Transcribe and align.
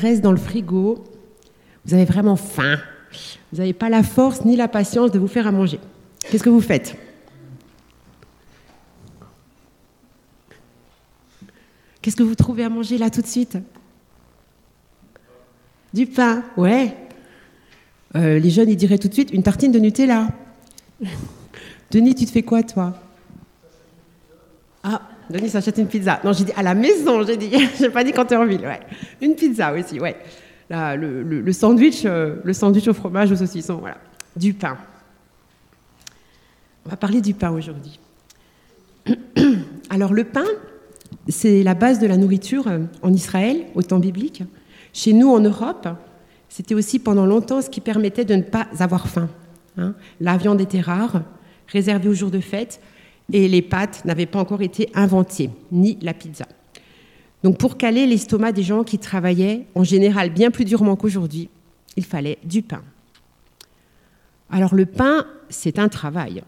reste 0.00 0.20
dans 0.22 0.32
le 0.32 0.38
frigo, 0.38 1.04
vous 1.84 1.94
avez 1.94 2.04
vraiment 2.04 2.36
faim, 2.36 2.78
vous 3.52 3.58
n'avez 3.58 3.72
pas 3.72 3.88
la 3.88 4.02
force 4.02 4.44
ni 4.44 4.56
la 4.56 4.68
patience 4.68 5.10
de 5.10 5.18
vous 5.18 5.28
faire 5.28 5.46
à 5.46 5.52
manger. 5.52 5.80
Qu'est-ce 6.30 6.42
que 6.42 6.50
vous 6.50 6.60
faites? 6.60 6.96
Qu'est-ce 12.02 12.16
que 12.16 12.22
vous 12.22 12.34
trouvez 12.34 12.64
à 12.64 12.68
manger 12.68 12.98
là 12.98 13.10
tout 13.10 13.20
de 13.20 13.26
suite? 13.26 13.58
Du 15.92 16.06
pain, 16.06 16.44
ouais. 16.56 16.96
Euh, 18.16 18.38
les 18.38 18.50
jeunes, 18.50 18.70
ils 18.70 18.76
diraient 18.76 18.98
tout 18.98 19.08
de 19.08 19.12
suite 19.12 19.30
une 19.32 19.42
tartine 19.42 19.72
de 19.72 19.78
Nutella. 19.78 20.28
Denis, 21.90 22.14
tu 22.14 22.24
te 22.24 22.30
fais 22.30 22.42
quoi, 22.42 22.62
toi? 22.62 22.94
Ah, 24.82 25.02
Denis 25.30 25.48
s'achète 25.48 25.78
une 25.78 25.86
pizza. 25.86 26.20
Non, 26.24 26.32
j'ai 26.32 26.44
dit 26.44 26.52
à 26.56 26.62
la 26.62 26.74
maison, 26.74 27.24
j'ai 27.24 27.36
dit. 27.36 27.50
j'ai 27.78 27.90
pas 27.90 28.02
dit 28.02 28.12
quand 28.12 28.24
tu 28.24 28.34
es 28.34 28.36
en 28.36 28.46
ville, 28.46 28.62
ouais. 28.62 28.80
Une 29.20 29.34
pizza 29.34 29.72
aussi, 29.72 30.00
ouais. 30.00 30.16
Là, 30.68 30.96
le, 30.96 31.52
sandwich, 31.52 32.02
euh, 32.04 32.36
le 32.44 32.52
sandwich 32.52 32.86
au 32.88 32.94
fromage, 32.94 33.32
au 33.32 33.36
saucisson, 33.36 33.76
voilà. 33.76 33.96
Du 34.36 34.54
pain. 34.54 34.76
On 36.86 36.90
va 36.90 36.96
parler 36.96 37.20
du 37.20 37.34
pain 37.34 37.50
aujourd'hui. 37.50 37.98
Alors, 39.90 40.12
le 40.12 40.24
pain, 40.24 40.44
c'est 41.28 41.62
la 41.62 41.74
base 41.74 41.98
de 41.98 42.06
la 42.06 42.16
nourriture 42.16 42.68
euh, 42.68 42.80
en 43.02 43.12
Israël, 43.12 43.64
au 43.74 43.82
temps 43.82 43.98
biblique. 43.98 44.42
Chez 44.92 45.12
nous, 45.12 45.28
en 45.28 45.40
Europe, 45.40 45.88
c'était 46.48 46.74
aussi 46.74 46.98
pendant 46.98 47.26
longtemps 47.26 47.62
ce 47.62 47.70
qui 47.70 47.80
permettait 47.80 48.24
de 48.24 48.34
ne 48.34 48.42
pas 48.42 48.66
avoir 48.78 49.08
faim. 49.08 49.28
Hein. 49.76 49.94
La 50.20 50.36
viande 50.36 50.60
était 50.60 50.80
rare, 50.80 51.22
réservée 51.68 52.08
aux 52.08 52.14
jours 52.14 52.30
de 52.30 52.40
fête, 52.40 52.80
et 53.32 53.48
les 53.48 53.62
pâtes 53.62 54.04
n'avaient 54.04 54.26
pas 54.26 54.40
encore 54.40 54.62
été 54.62 54.90
inventées, 54.94 55.50
ni 55.72 55.98
la 56.02 56.14
pizza. 56.14 56.46
Donc 57.42 57.58
pour 57.58 57.76
caler 57.76 58.06
l'estomac 58.06 58.52
des 58.52 58.62
gens 58.62 58.84
qui 58.84 58.98
travaillaient 58.98 59.66
en 59.74 59.84
général 59.84 60.30
bien 60.30 60.50
plus 60.50 60.64
durement 60.64 60.96
qu'aujourd'hui, 60.96 61.48
il 61.96 62.04
fallait 62.04 62.38
du 62.44 62.62
pain. 62.62 62.82
Alors 64.50 64.74
le 64.74 64.86
pain, 64.86 65.26
c'est 65.48 65.78
un 65.78 65.88
travail. 65.88 66.42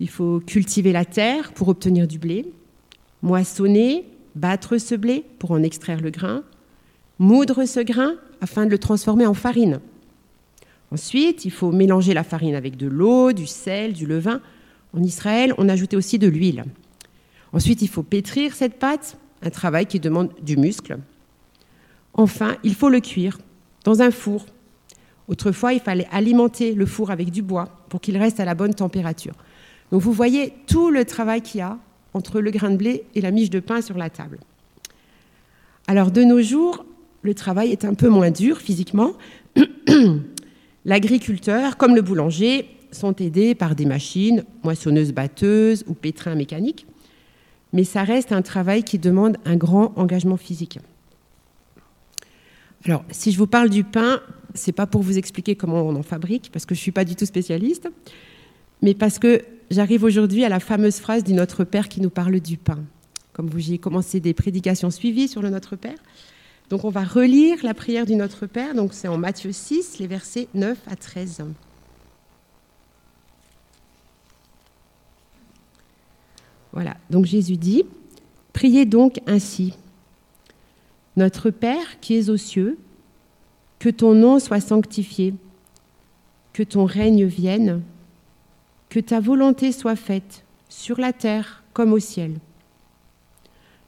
Il 0.00 0.08
faut 0.08 0.40
cultiver 0.40 0.92
la 0.92 1.04
terre 1.04 1.52
pour 1.52 1.68
obtenir 1.68 2.06
du 2.06 2.18
blé, 2.18 2.46
moissonner, 3.22 4.04
battre 4.34 4.78
ce 4.78 4.94
blé 4.94 5.24
pour 5.38 5.52
en 5.52 5.62
extraire 5.62 6.00
le 6.00 6.10
grain, 6.10 6.42
moudre 7.18 7.64
ce 7.64 7.80
grain 7.80 8.14
afin 8.40 8.66
de 8.66 8.70
le 8.70 8.78
transformer 8.78 9.26
en 9.26 9.34
farine. 9.34 9.80
Ensuite, 10.90 11.44
il 11.44 11.50
faut 11.50 11.72
mélanger 11.72 12.14
la 12.14 12.24
farine 12.24 12.54
avec 12.54 12.76
de 12.76 12.86
l'eau, 12.86 13.32
du 13.32 13.46
sel, 13.46 13.92
du 13.92 14.06
levain. 14.06 14.40
En 14.96 15.02
Israël, 15.02 15.52
on 15.58 15.68
ajoutait 15.68 15.96
aussi 15.96 16.18
de 16.18 16.26
l'huile. 16.26 16.64
Ensuite, 17.52 17.82
il 17.82 17.88
faut 17.88 18.02
pétrir 18.02 18.54
cette 18.54 18.78
pâte, 18.78 19.18
un 19.42 19.50
travail 19.50 19.86
qui 19.86 20.00
demande 20.00 20.30
du 20.42 20.56
muscle. 20.56 20.98
Enfin, 22.14 22.56
il 22.64 22.74
faut 22.74 22.88
le 22.88 23.00
cuire 23.00 23.38
dans 23.84 24.00
un 24.00 24.10
four. 24.10 24.46
Autrefois, 25.28 25.74
il 25.74 25.80
fallait 25.80 26.08
alimenter 26.10 26.72
le 26.72 26.86
four 26.86 27.10
avec 27.10 27.30
du 27.30 27.42
bois 27.42 27.68
pour 27.88 28.00
qu'il 28.00 28.16
reste 28.16 28.40
à 28.40 28.44
la 28.44 28.54
bonne 28.54 28.74
température. 28.74 29.34
Donc 29.92 30.00
vous 30.00 30.12
voyez 30.12 30.54
tout 30.66 30.90
le 30.90 31.04
travail 31.04 31.42
qu'il 31.42 31.58
y 31.58 31.62
a 31.62 31.78
entre 32.14 32.40
le 32.40 32.50
grain 32.50 32.70
de 32.70 32.76
blé 32.76 33.04
et 33.14 33.20
la 33.20 33.30
miche 33.30 33.50
de 33.50 33.60
pain 33.60 33.82
sur 33.82 33.98
la 33.98 34.08
table. 34.08 34.38
Alors 35.86 36.10
de 36.10 36.22
nos 36.22 36.40
jours, 36.40 36.84
le 37.22 37.34
travail 37.34 37.70
est 37.70 37.84
un 37.84 37.94
peu 37.94 38.08
moins 38.08 38.30
dur 38.30 38.58
physiquement. 38.58 39.12
L'agriculteur, 40.84 41.76
comme 41.76 41.94
le 41.94 42.02
boulanger, 42.02 42.75
sont 42.96 43.14
aidés 43.16 43.54
par 43.54 43.74
des 43.74 43.86
machines, 43.86 44.44
moissonneuses 44.64 45.12
batteuses 45.12 45.84
ou 45.86 45.94
pétrins 45.94 46.34
mécaniques, 46.34 46.86
mais 47.72 47.84
ça 47.84 48.02
reste 48.02 48.32
un 48.32 48.42
travail 48.42 48.82
qui 48.82 48.98
demande 48.98 49.36
un 49.44 49.56
grand 49.56 49.92
engagement 49.96 50.36
physique. 50.36 50.78
Alors, 52.84 53.04
si 53.10 53.32
je 53.32 53.38
vous 53.38 53.46
parle 53.46 53.68
du 53.68 53.84
pain, 53.84 54.20
c'est 54.54 54.72
pas 54.72 54.86
pour 54.86 55.02
vous 55.02 55.18
expliquer 55.18 55.56
comment 55.56 55.82
on 55.82 55.96
en 55.96 56.02
fabrique, 56.02 56.50
parce 56.52 56.66
que 56.66 56.74
je 56.74 56.80
suis 56.80 56.92
pas 56.92 57.04
du 57.04 57.16
tout 57.16 57.26
spécialiste, 57.26 57.88
mais 58.82 58.94
parce 58.94 59.18
que 59.18 59.42
j'arrive 59.70 60.04
aujourd'hui 60.04 60.44
à 60.44 60.48
la 60.48 60.60
fameuse 60.60 60.96
phrase 60.96 61.24
du 61.24 61.32
Notre 61.32 61.64
Père 61.64 61.88
qui 61.88 62.00
nous 62.00 62.10
parle 62.10 62.40
du 62.40 62.56
pain. 62.56 62.84
Comme 63.32 63.48
vous, 63.48 63.58
j'ai 63.58 63.78
commencé 63.78 64.20
des 64.20 64.34
prédications 64.34 64.90
suivies 64.90 65.28
sur 65.28 65.42
le 65.42 65.50
Notre 65.50 65.76
Père. 65.76 65.98
Donc 66.70 66.84
on 66.84 66.90
va 66.90 67.04
relire 67.04 67.58
la 67.62 67.74
prière 67.74 68.06
du 68.06 68.16
Notre 68.16 68.46
Père, 68.46 68.74
donc 68.74 68.92
c'est 68.92 69.08
en 69.08 69.18
Matthieu 69.18 69.52
6, 69.52 69.98
les 69.98 70.06
versets 70.06 70.48
9 70.54 70.78
à 70.90 70.96
13. 70.96 71.44
Voilà, 76.76 76.96
donc 77.10 77.24
Jésus 77.24 77.56
dit, 77.56 77.84
Priez 78.52 78.84
donc 78.84 79.20
ainsi. 79.26 79.74
Notre 81.16 81.50
Père 81.50 81.98
qui 82.00 82.14
es 82.16 82.30
aux 82.30 82.36
cieux, 82.36 82.78
que 83.78 83.88
ton 83.88 84.14
nom 84.14 84.38
soit 84.38 84.60
sanctifié, 84.60 85.34
que 86.52 86.62
ton 86.62 86.84
règne 86.84 87.24
vienne 87.24 87.82
que 88.88 89.00
ta 89.00 89.20
volonté 89.20 89.72
soit 89.72 89.96
faite 89.96 90.44
sur 90.68 91.00
la 91.00 91.12
terre 91.12 91.64
comme 91.72 91.92
au 91.92 91.98
ciel. 91.98 92.34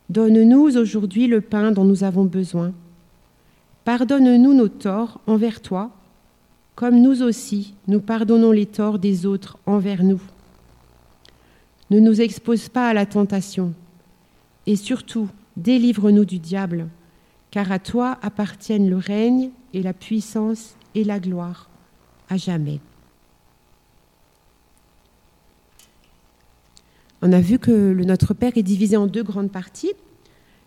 Donne-nous 0.08 0.76
aujourd'hui 0.76 1.26
le 1.26 1.40
pain 1.40 1.72
dont 1.72 1.84
nous 1.84 2.04
avons 2.04 2.24
besoin. 2.24 2.72
Pardonne-nous 3.84 4.54
nos 4.54 4.68
torts 4.68 5.20
envers 5.26 5.60
toi, 5.60 5.90
comme 6.74 7.00
nous 7.00 7.22
aussi 7.22 7.74
nous 7.86 8.00
pardonnons 8.00 8.50
les 8.50 8.66
torts 8.66 8.98
des 8.98 9.26
autres 9.26 9.58
envers 9.66 10.02
nous. 10.02 10.20
Ne 11.90 12.00
nous 12.00 12.20
expose 12.20 12.68
pas 12.68 12.88
à 12.88 12.94
la 12.94 13.06
tentation, 13.06 13.72
et 14.66 14.76
surtout 14.76 15.28
délivre-nous 15.56 16.24
du 16.24 16.38
diable, 16.38 16.88
car 17.50 17.72
à 17.72 17.78
toi 17.78 18.18
appartiennent 18.22 18.90
le 18.90 18.96
règne 18.96 19.50
et 19.72 19.82
la 19.82 19.92
puissance 19.92 20.74
et 20.94 21.04
la 21.04 21.18
gloire 21.18 21.68
à 22.28 22.36
jamais. 22.36 22.80
On 27.22 27.32
a 27.32 27.40
vu 27.40 27.58
que 27.58 27.70
le 27.70 28.04
Notre 28.04 28.34
Père 28.34 28.52
est 28.56 28.62
divisé 28.62 28.96
en 28.96 29.06
deux 29.06 29.24
grandes 29.24 29.50
parties. 29.50 29.92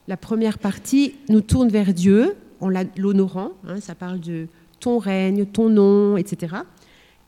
La 0.08 0.18
première 0.18 0.60
partie 0.60 1.16
nous 1.30 1.42
tourne 1.42 1.70
vers 1.70 1.94
Dieu 1.94 2.36
en 2.60 2.70
l'honorant, 2.98 3.52
hein, 3.68 3.80
ça 3.80 3.96
parle 3.96 4.20
de 4.20 4.48
ton 4.80 4.98
règne, 4.98 5.46
ton 5.46 5.70
nom, 5.70 6.18
etc. 6.18 6.58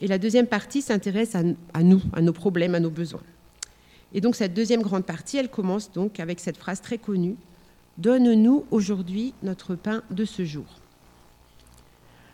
Et 0.02 0.08
la 0.08 0.18
deuxième 0.18 0.48
partie 0.48 0.82
s'intéresse 0.82 1.36
à, 1.36 1.84
nous, 1.84 2.02
à 2.12 2.22
nos 2.22 2.34
problèmes, 2.34 2.76
à 2.76 2.80
nos 2.80 2.90
besoins. 2.90 3.22
Et 4.14 4.22
donc 4.22 4.36
cette 4.36 4.54
deuxième 4.54 4.82
grande 4.82 5.06
partie, 5.06 5.38
elle 5.38 5.50
commence 5.50 5.92
donc 5.92 6.20
avec 6.20 6.40
cette 6.40 6.58
phrase 6.58 6.82
très 6.82 6.98
connue 6.98 7.36
Donne-nous 7.98 8.66
aujourd'hui 8.72 9.34
notre 9.44 9.76
pain 9.76 10.02
de 10.10 10.26
ce 10.26 10.46
jour. 10.46 10.66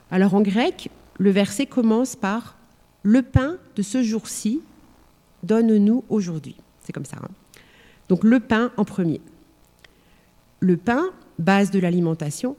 Alors 0.10 0.34
en 0.34 0.42
grec, 0.42 0.90
le 1.18 1.32
verset 1.32 1.66
commence 1.66 2.16
par 2.16 2.56
Le 3.04 3.22
pain 3.22 3.58
de 3.76 3.82
ce 3.82 4.02
jour-ci, 4.02 4.62
donne-nous 5.44 6.04
aujourd'hui. 6.10 6.56
C'est 6.82 6.94
comme 6.94 7.06
ça. 7.06 7.18
Hein. 7.22 7.30
Donc 8.08 8.24
le 8.24 8.40
pain 8.40 8.72
en 8.78 8.86
premier. 8.86 9.22
Le 10.60 10.78
pain, 10.78 11.10
base 11.38 11.72
de 11.72 11.80
l'alimentation, 11.80 12.56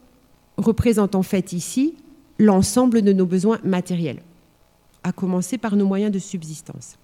représente 0.57 1.15
en 1.15 1.23
fait 1.23 1.53
ici 1.53 1.95
l'ensemble 2.39 3.01
de 3.01 3.13
nos 3.13 3.25
besoins 3.25 3.59
matériels, 3.63 4.21
à 5.03 5.11
commencer 5.11 5.57
par 5.57 5.75
nos 5.75 5.85
moyens 5.85 6.11
de 6.11 6.19
subsistance. 6.19 6.97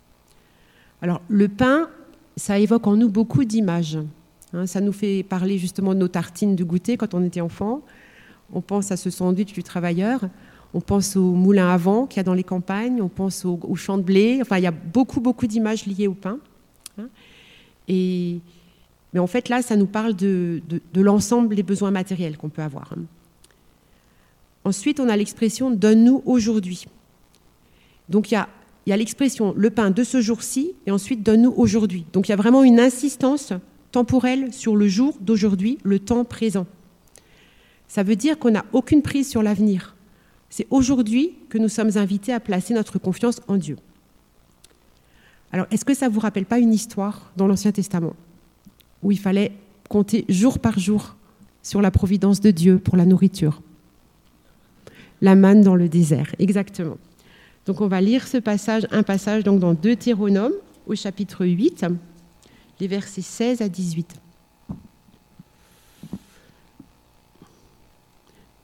Alors 1.01 1.21
le 1.27 1.47
pain, 1.47 1.89
ça 2.37 2.57
évoque 2.57 2.87
en 2.87 2.95
nous 2.95 3.09
beaucoup 3.09 3.43
d'images. 3.43 3.99
Hein. 4.53 4.65
ça 4.65 4.79
nous 4.79 4.93
fait 4.93 5.23
parler 5.23 5.57
justement 5.57 5.93
de 5.93 5.99
nos 5.99 6.07
tartines 6.07 6.55
de 6.55 6.63
goûter 6.63 6.95
quand 6.95 7.13
on 7.13 7.23
était 7.23 7.41
enfant. 7.41 7.81
On 8.53 8.61
pense 8.61 8.91
à 8.93 8.97
ce 8.97 9.09
sandwich 9.09 9.51
du 9.51 9.63
travailleur. 9.63 10.21
On 10.73 10.79
pense 10.79 11.17
au 11.17 11.33
moulin 11.33 11.69
à 11.69 11.77
vent 11.77 12.05
qu'il 12.05 12.17
y 12.17 12.19
a 12.21 12.23
dans 12.23 12.33
les 12.33 12.43
campagnes. 12.45 13.01
On 13.01 13.09
pense 13.09 13.43
au, 13.43 13.59
au 13.63 13.75
champ 13.75 13.97
de 13.97 14.03
blé. 14.03 14.39
Enfin, 14.41 14.57
il 14.57 14.63
y 14.63 14.67
a 14.67 14.71
beaucoup, 14.71 15.19
beaucoup 15.19 15.47
d'images 15.47 15.85
liées 15.85 16.07
au 16.07 16.13
pain. 16.13 16.39
Hein. 16.97 17.09
Et, 17.89 18.39
mais 19.13 19.19
en 19.19 19.27
fait, 19.27 19.49
là, 19.49 19.61
ça 19.61 19.75
nous 19.75 19.87
parle 19.87 20.15
de, 20.15 20.61
l'ensemble 20.95 21.55
des 21.55 21.63
besoins 21.63 21.91
matériels 21.91 22.37
qu'on 22.37 22.49
peut 22.49 22.61
avoir. 22.61 22.93
Hein. 22.93 23.01
Ensuite, 24.63 24.99
on 24.99 25.07
a 25.07 25.15
l'expression 25.15 25.71
donne-nous 25.71 26.21
aujourd'hui. 26.25 26.85
Donc, 28.09 28.31
il 28.31 28.35
y 28.35 28.37
a, 28.37 28.49
y 28.89 28.93
a 28.93 28.97
l'expression 28.97 29.53
le 29.57 29.69
pain 29.69 29.91
de 29.91 30.03
ce 30.03 30.21
jour-ci 30.21 30.73
et 30.85 30.91
ensuite 30.91 31.23
donne-nous 31.23 31.53
aujourd'hui. 31.57 32.05
Donc, 32.13 32.27
il 32.27 32.31
y 32.31 32.33
a 32.33 32.37
vraiment 32.37 32.63
une 32.63 32.79
insistance 32.79 33.53
temporelle 33.91 34.53
sur 34.53 34.75
le 34.75 34.87
jour 34.87 35.17
d'aujourd'hui, 35.19 35.77
le 35.83 35.99
temps 35.99 36.23
présent. 36.23 36.65
Ça 37.87 38.03
veut 38.03 38.15
dire 38.15 38.37
qu'on 38.39 38.51
n'a 38.51 38.65
aucune 38.73 39.01
prise 39.01 39.29
sur 39.29 39.43
l'avenir. 39.43 39.95
C'est 40.49 40.67
aujourd'hui 40.69 41.33
que 41.49 41.57
nous 41.57 41.69
sommes 41.69 41.97
invités 41.97 42.33
à 42.33 42.39
placer 42.39 42.73
notre 42.73 42.99
confiance 42.99 43.41
en 43.47 43.57
Dieu. 43.57 43.77
Alors, 45.51 45.67
est-ce 45.71 45.85
que 45.85 45.93
ça 45.93 46.07
ne 46.07 46.13
vous 46.13 46.19
rappelle 46.19 46.45
pas 46.45 46.59
une 46.59 46.73
histoire 46.73 47.31
dans 47.37 47.47
l'Ancien 47.47 47.71
Testament 47.71 48.13
où 49.03 49.11
il 49.11 49.19
fallait 49.19 49.51
compter 49.89 50.25
jour 50.27 50.59
par 50.59 50.79
jour 50.79 51.15
sur 51.63 51.81
la 51.81 51.91
providence 51.91 52.41
de 52.41 52.51
Dieu 52.51 52.79
pour 52.79 52.97
la 52.97 53.05
nourriture? 53.05 53.61
La 55.21 55.35
manne 55.35 55.61
dans 55.61 55.75
le 55.75 55.89
désert, 55.89 56.33
exactement. 56.39 56.97
Donc, 57.67 57.81
on 57.81 57.87
va 57.87 58.01
lire 58.01 58.27
ce 58.27 58.37
passage, 58.37 58.87
un 58.91 59.03
passage 59.03 59.43
donc 59.43 59.59
dans 59.59 59.73
Deutéronome 59.73 60.53
au 60.87 60.95
chapitre 60.95 61.45
8, 61.45 61.85
les 62.79 62.87
versets 62.87 63.21
16 63.21 63.61
à 63.61 63.69
18. 63.69 64.15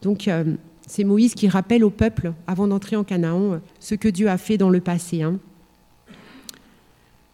Donc 0.04 0.28
euh, 0.28 0.56
c'est 0.86 1.06
Moïse 1.06 1.34
qui 1.34 1.48
rappelle 1.48 1.84
au 1.84 1.90
peuple, 1.90 2.34
avant 2.46 2.68
d'entrer 2.68 2.96
en 2.96 3.04
Canaan, 3.04 3.62
ce 3.80 3.96
que 3.96 4.10
Dieu 4.10 4.30
a 4.30 4.38
fait 4.38 4.58
dans 4.58 4.70
le 4.70 4.82
passé. 4.82 5.24
Hein. 5.24 5.40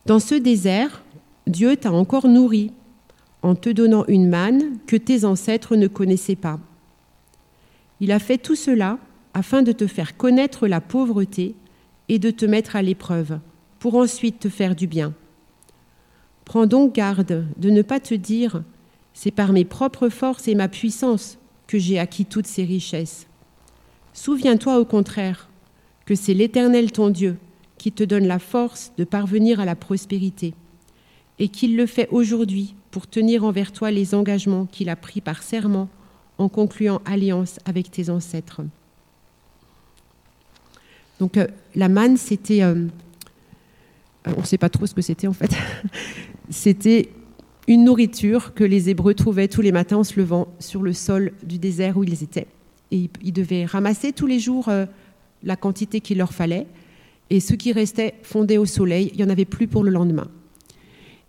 Dans 0.05 0.19
ce 0.19 0.35
désert, 0.35 1.03
Dieu 1.47 1.75
t'a 1.75 1.91
encore 1.91 2.27
nourri 2.27 2.71
en 3.41 3.55
te 3.55 3.69
donnant 3.69 4.05
une 4.07 4.29
manne 4.29 4.77
que 4.85 4.95
tes 4.95 5.25
ancêtres 5.25 5.75
ne 5.75 5.87
connaissaient 5.87 6.35
pas. 6.35 6.59
Il 7.99 8.11
a 8.11 8.19
fait 8.19 8.37
tout 8.37 8.55
cela 8.55 8.97
afin 9.33 9.61
de 9.61 9.71
te 9.71 9.87
faire 9.87 10.15
connaître 10.15 10.67
la 10.67 10.79
pauvreté 10.79 11.55
et 12.09 12.19
de 12.19 12.31
te 12.31 12.45
mettre 12.45 12.75
à 12.75 12.81
l'épreuve, 12.81 13.39
pour 13.79 13.95
ensuite 13.95 14.39
te 14.39 14.49
faire 14.49 14.75
du 14.75 14.87
bien. 14.87 15.13
Prends 16.43 16.65
donc 16.65 16.93
garde 16.93 17.45
de 17.57 17.69
ne 17.69 17.81
pas 17.81 17.99
te 17.99 18.15
dire 18.15 18.63
C'est 19.13 19.31
par 19.31 19.53
mes 19.53 19.65
propres 19.65 20.09
forces 20.09 20.47
et 20.47 20.55
ma 20.55 20.67
puissance 20.67 21.37
que 21.67 21.77
j'ai 21.77 21.99
acquis 21.99 22.25
toutes 22.25 22.47
ces 22.47 22.65
richesses. 22.65 23.27
Souviens-toi 24.13 24.79
au 24.79 24.85
contraire 24.85 25.47
que 26.05 26.15
c'est 26.15 26.33
l'Éternel 26.33 26.91
ton 26.91 27.09
Dieu 27.09 27.37
qui 27.77 27.91
te 27.91 28.03
donne 28.03 28.27
la 28.27 28.39
force 28.39 28.91
de 28.97 29.03
parvenir 29.03 29.59
à 29.59 29.65
la 29.65 29.75
prospérité, 29.75 30.53
et 31.37 31.47
qu'il 31.47 31.77
le 31.77 31.85
fait 31.85 32.09
aujourd'hui 32.11 32.75
pour 32.91 33.07
tenir 33.07 33.43
envers 33.43 33.71
toi 33.71 33.91
les 33.91 34.13
engagements 34.13 34.65
qu'il 34.65 34.89
a 34.89 34.95
pris 34.95 35.21
par 35.21 35.43
serment 35.43 35.87
en 36.37 36.49
concluant 36.49 37.01
alliance 37.05 37.59
avec 37.65 37.91
tes 37.91 38.09
ancêtres. 38.09 38.61
Donc 41.19 41.37
euh, 41.37 41.47
la 41.75 41.89
manne, 41.89 42.17
c'était, 42.17 42.63
euh, 42.63 42.87
euh, 44.27 44.33
on 44.37 44.41
ne 44.41 44.45
sait 44.45 44.57
pas 44.57 44.69
trop 44.69 44.85
ce 44.85 44.93
que 44.93 45.01
c'était 45.01 45.27
en 45.27 45.33
fait, 45.33 45.51
c'était 46.49 47.09
une 47.67 47.83
nourriture 47.83 48.53
que 48.53 48.63
les 48.63 48.89
Hébreux 48.89 49.13
trouvaient 49.13 49.47
tous 49.47 49.61
les 49.61 49.71
matins 49.71 49.97
en 49.97 50.03
se 50.03 50.19
levant 50.19 50.47
sur 50.59 50.81
le 50.81 50.93
sol 50.93 51.33
du 51.43 51.59
désert 51.59 51.97
où 51.97 52.03
ils 52.03 52.23
étaient. 52.23 52.47
Et 52.91 53.09
ils 53.21 53.33
devaient 53.33 53.65
ramasser 53.65 54.11
tous 54.11 54.25
les 54.25 54.39
jours 54.39 54.71
la 55.43 55.55
quantité 55.55 56.01
qu'il 56.01 56.17
leur 56.17 56.33
fallait. 56.33 56.65
Et 57.29 57.39
ce 57.39 57.53
qui 57.53 57.71
restait 57.71 58.15
fondait 58.23 58.57
au 58.57 58.65
soleil, 58.65 59.11
il 59.13 59.17
n'y 59.17 59.23
en 59.23 59.29
avait 59.29 59.45
plus 59.45 59.67
pour 59.67 59.83
le 59.83 59.91
lendemain. 59.91 60.27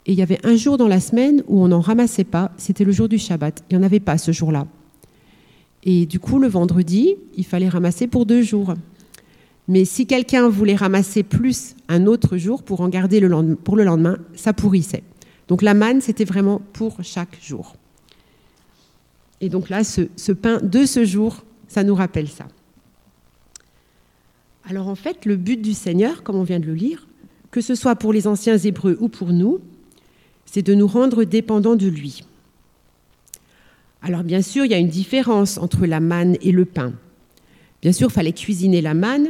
Et 0.07 0.13
il 0.13 0.19
y 0.19 0.23
avait 0.23 0.41
un 0.47 0.57
jour 0.57 0.79
dans 0.79 0.89
la 0.89 1.01
semaine 1.01 1.43
où 1.47 1.63
on 1.63 1.69
n'en 1.69 1.81
ramassait 1.81 2.25
pas, 2.25 2.53
c'était 2.57 2.85
le 2.85 2.93
jour 2.93 3.07
du 3.07 3.19
Shabbat. 3.19 3.63
Il 3.69 3.77
n'y 3.77 3.83
en 3.83 3.87
avait 3.87 4.01
pas 4.01 4.17
ce 4.17 4.33
jour-là. 4.33 4.67
Et 5.83 6.07
du 6.07 6.19
coup, 6.19 6.39
le 6.39 6.49
vendredi, 6.49 7.17
il 7.37 7.45
fallait 7.45 7.69
ramasser 7.69 8.07
pour 8.07 8.25
deux 8.25 8.41
jours. 8.41 8.75
Mais 9.71 9.85
si 9.85 10.05
quelqu'un 10.05 10.49
voulait 10.49 10.75
ramasser 10.75 11.23
plus 11.23 11.77
un 11.89 12.07
autre 12.07 12.37
jour 12.37 12.65
pour 12.65 12.81
en 12.81 12.89
garder 12.89 13.21
le 13.21 13.55
pour 13.55 13.77
le 13.77 13.85
lendemain, 13.85 14.19
ça 14.35 14.53
pourrissait. 14.53 15.05
Donc 15.47 15.63
la 15.63 15.75
manne, 15.75 16.01
c'était 16.01 16.25
vraiment 16.25 16.61
pour 16.73 16.97
chaque 17.05 17.41
jour. 17.41 17.77
Et 19.41 19.49
donc 19.49 19.69
là, 19.69 19.85
ce, 19.85 20.09
ce 20.17 20.33
pain 20.33 20.59
de 20.61 20.85
ce 20.85 21.05
jour, 21.05 21.45
ça 21.69 21.85
nous 21.85 21.95
rappelle 21.95 22.27
ça. 22.27 22.49
Alors 24.69 24.89
en 24.89 24.97
fait, 24.97 25.25
le 25.25 25.37
but 25.37 25.63
du 25.63 25.73
Seigneur, 25.73 26.25
comme 26.25 26.35
on 26.35 26.43
vient 26.43 26.59
de 26.59 26.67
le 26.67 26.75
lire, 26.75 27.07
que 27.53 27.61
ce 27.61 27.77
soit 27.77 27.95
pour 27.95 28.13
les 28.13 28.27
anciens 28.27 28.59
Hébreux 28.59 28.99
ou 29.01 29.09
pour 29.09 29.33
nous, 29.33 29.61
c'est 30.47 30.63
de 30.63 30.75
nous 30.75 30.89
rendre 30.89 31.23
dépendants 31.23 31.77
de 31.77 31.87
lui. 31.87 32.25
Alors 34.03 34.25
bien 34.25 34.43
sûr, 34.43 34.65
il 34.65 34.73
y 34.73 34.75
a 34.75 34.79
une 34.79 34.89
différence 34.89 35.59
entre 35.59 35.87
la 35.87 36.01
manne 36.01 36.37
et 36.43 36.51
le 36.51 36.65
pain. 36.65 36.93
Bien 37.83 37.93
sûr, 37.93 38.09
il 38.11 38.13
fallait 38.13 38.33
cuisiner 38.33 38.81
la 38.81 38.95
manne, 38.95 39.29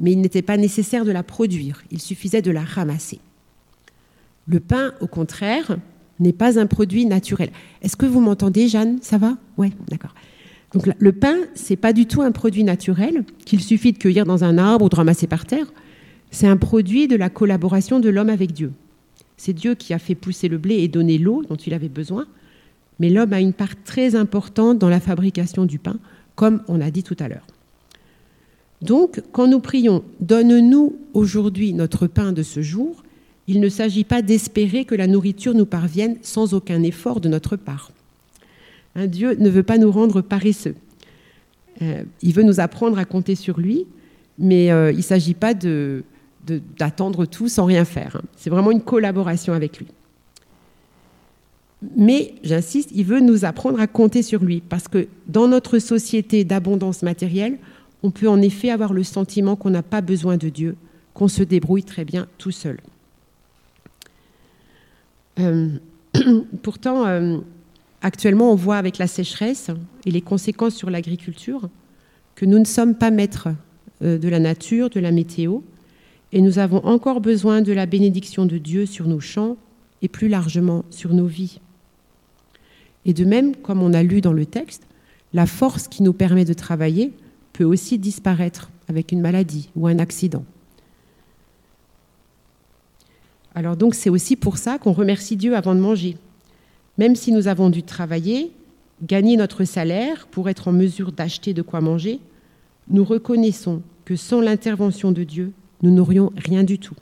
mais 0.00 0.12
il 0.12 0.20
n'était 0.20 0.42
pas 0.42 0.56
nécessaire 0.56 1.04
de 1.04 1.12
la 1.12 1.22
produire, 1.22 1.82
il 1.90 2.00
suffisait 2.00 2.42
de 2.42 2.50
la 2.50 2.62
ramasser. 2.62 3.20
Le 4.48 4.58
pain, 4.58 4.94
au 5.00 5.06
contraire, 5.06 5.76
n'est 6.18 6.32
pas 6.32 6.58
un 6.58 6.66
produit 6.66 7.06
naturel. 7.06 7.50
Est-ce 7.82 7.96
que 7.96 8.06
vous 8.06 8.20
m'entendez, 8.20 8.68
Jeanne? 8.68 8.98
Ça 9.02 9.18
va? 9.18 9.36
Oui, 9.58 9.72
d'accord. 9.88 10.14
Donc 10.72 10.88
le 10.98 11.12
pain, 11.12 11.36
c'est 11.54 11.76
pas 11.76 11.92
du 11.92 12.06
tout 12.06 12.22
un 12.22 12.32
produit 12.32 12.64
naturel 12.64 13.24
qu'il 13.44 13.60
suffit 13.60 13.92
de 13.92 13.98
cueillir 13.98 14.24
dans 14.24 14.44
un 14.44 14.56
arbre 14.56 14.84
ou 14.84 14.88
de 14.88 14.96
ramasser 14.96 15.26
par 15.26 15.44
terre. 15.44 15.72
C'est 16.30 16.46
un 16.46 16.56
produit 16.56 17.08
de 17.08 17.16
la 17.16 17.28
collaboration 17.28 17.98
de 17.98 18.08
l'homme 18.08 18.28
avec 18.28 18.52
Dieu. 18.52 18.72
C'est 19.36 19.52
Dieu 19.52 19.74
qui 19.74 19.94
a 19.94 19.98
fait 19.98 20.14
pousser 20.14 20.48
le 20.48 20.58
blé 20.58 20.76
et 20.76 20.88
donner 20.88 21.18
l'eau 21.18 21.42
dont 21.48 21.56
il 21.56 21.74
avait 21.74 21.88
besoin. 21.88 22.26
Mais 23.00 23.10
l'homme 23.10 23.32
a 23.32 23.40
une 23.40 23.52
part 23.52 23.82
très 23.84 24.14
importante 24.14 24.78
dans 24.78 24.88
la 24.88 25.00
fabrication 25.00 25.64
du 25.64 25.78
pain, 25.78 25.96
comme 26.36 26.62
on 26.68 26.80
a 26.80 26.90
dit 26.90 27.02
tout 27.02 27.16
à 27.18 27.28
l'heure. 27.28 27.46
Donc, 28.82 29.22
quand 29.32 29.46
nous 29.46 29.60
prions 29.60 30.02
Donne-nous 30.20 30.96
aujourd'hui 31.12 31.72
notre 31.72 32.06
pain 32.06 32.32
de 32.32 32.42
ce 32.42 32.62
jour, 32.62 33.02
il 33.46 33.60
ne 33.60 33.68
s'agit 33.68 34.04
pas 34.04 34.22
d'espérer 34.22 34.84
que 34.84 34.94
la 34.94 35.06
nourriture 35.06 35.54
nous 35.54 35.66
parvienne 35.66 36.16
sans 36.22 36.54
aucun 36.54 36.82
effort 36.82 37.20
de 37.20 37.28
notre 37.28 37.56
part. 37.56 37.90
Un 38.94 39.06
Dieu 39.06 39.36
ne 39.38 39.50
veut 39.50 39.62
pas 39.62 39.78
nous 39.78 39.90
rendre 39.90 40.20
paresseux. 40.20 40.74
Euh, 41.82 42.02
il 42.22 42.32
veut 42.32 42.42
nous 42.42 42.60
apprendre 42.60 42.98
à 42.98 43.04
compter 43.04 43.34
sur 43.34 43.58
lui, 43.58 43.86
mais 44.38 44.70
euh, 44.70 44.92
il 44.92 44.98
ne 44.98 45.02
s'agit 45.02 45.34
pas 45.34 45.54
d'attendre 45.54 47.26
tout 47.26 47.48
sans 47.48 47.64
rien 47.64 47.84
faire. 47.84 48.16
Hein. 48.16 48.22
C'est 48.36 48.50
vraiment 48.50 48.70
une 48.70 48.82
collaboration 48.82 49.52
avec 49.52 49.78
lui. 49.78 49.86
Mais, 51.96 52.34
j'insiste, 52.44 52.90
il 52.94 53.04
veut 53.04 53.20
nous 53.20 53.44
apprendre 53.44 53.80
à 53.80 53.86
compter 53.86 54.22
sur 54.22 54.44
lui, 54.44 54.62
parce 54.68 54.86
que 54.86 55.08
dans 55.28 55.48
notre 55.48 55.78
société 55.78 56.44
d'abondance 56.44 57.02
matérielle, 57.02 57.58
on 58.02 58.10
peut 58.10 58.28
en 58.28 58.40
effet 58.40 58.70
avoir 58.70 58.92
le 58.92 59.02
sentiment 59.02 59.56
qu'on 59.56 59.70
n'a 59.70 59.82
pas 59.82 60.00
besoin 60.00 60.36
de 60.36 60.48
Dieu, 60.48 60.76
qu'on 61.14 61.28
se 61.28 61.42
débrouille 61.42 61.84
très 61.84 62.04
bien 62.04 62.26
tout 62.38 62.50
seul. 62.50 62.78
Euh, 65.38 65.68
pourtant, 66.62 67.06
euh, 67.06 67.38
actuellement, 68.02 68.52
on 68.52 68.56
voit 68.56 68.76
avec 68.76 68.98
la 68.98 69.06
sécheresse 69.06 69.70
et 70.06 70.10
les 70.10 70.20
conséquences 70.20 70.74
sur 70.74 70.90
l'agriculture 70.90 71.68
que 72.34 72.46
nous 72.46 72.58
ne 72.58 72.64
sommes 72.64 72.94
pas 72.94 73.10
maîtres 73.10 73.48
euh, 74.02 74.18
de 74.18 74.28
la 74.28 74.38
nature, 74.38 74.90
de 74.90 75.00
la 75.00 75.12
météo, 75.12 75.60
et 76.32 76.40
nous 76.40 76.58
avons 76.58 76.84
encore 76.84 77.20
besoin 77.20 77.60
de 77.60 77.72
la 77.72 77.86
bénédiction 77.86 78.46
de 78.46 78.56
Dieu 78.56 78.86
sur 78.86 79.06
nos 79.06 79.20
champs 79.20 79.56
et 80.00 80.08
plus 80.08 80.28
largement 80.28 80.84
sur 80.90 81.12
nos 81.12 81.26
vies. 81.26 81.60
Et 83.04 83.12
de 83.12 83.24
même, 83.24 83.56
comme 83.56 83.82
on 83.82 83.92
a 83.92 84.02
lu 84.02 84.20
dans 84.20 84.32
le 84.32 84.46
texte, 84.46 84.86
la 85.32 85.46
force 85.46 85.88
qui 85.88 86.02
nous 86.02 86.12
permet 86.12 86.44
de 86.44 86.52
travailler 86.52 87.12
peut 87.60 87.66
aussi 87.66 87.98
disparaître 87.98 88.70
avec 88.88 89.12
une 89.12 89.20
maladie 89.20 89.68
ou 89.76 89.86
un 89.86 89.98
accident. 89.98 90.46
Alors 93.54 93.76
donc 93.76 93.94
c'est 93.94 94.08
aussi 94.08 94.34
pour 94.34 94.56
ça 94.56 94.78
qu'on 94.78 94.94
remercie 94.94 95.36
Dieu 95.36 95.54
avant 95.54 95.74
de 95.74 95.80
manger. 95.80 96.16
Même 96.96 97.16
si 97.16 97.32
nous 97.32 97.48
avons 97.48 97.68
dû 97.68 97.82
travailler, 97.82 98.50
gagner 99.02 99.36
notre 99.36 99.64
salaire 99.64 100.26
pour 100.28 100.48
être 100.48 100.68
en 100.68 100.72
mesure 100.72 101.12
d'acheter 101.12 101.52
de 101.52 101.60
quoi 101.60 101.82
manger, 101.82 102.18
nous 102.88 103.04
reconnaissons 103.04 103.82
que 104.06 104.16
sans 104.16 104.40
l'intervention 104.40 105.12
de 105.12 105.22
Dieu, 105.22 105.52
nous 105.82 105.90
n'aurions 105.90 106.32
rien 106.38 106.64
du 106.64 106.78
tout. 106.78 106.96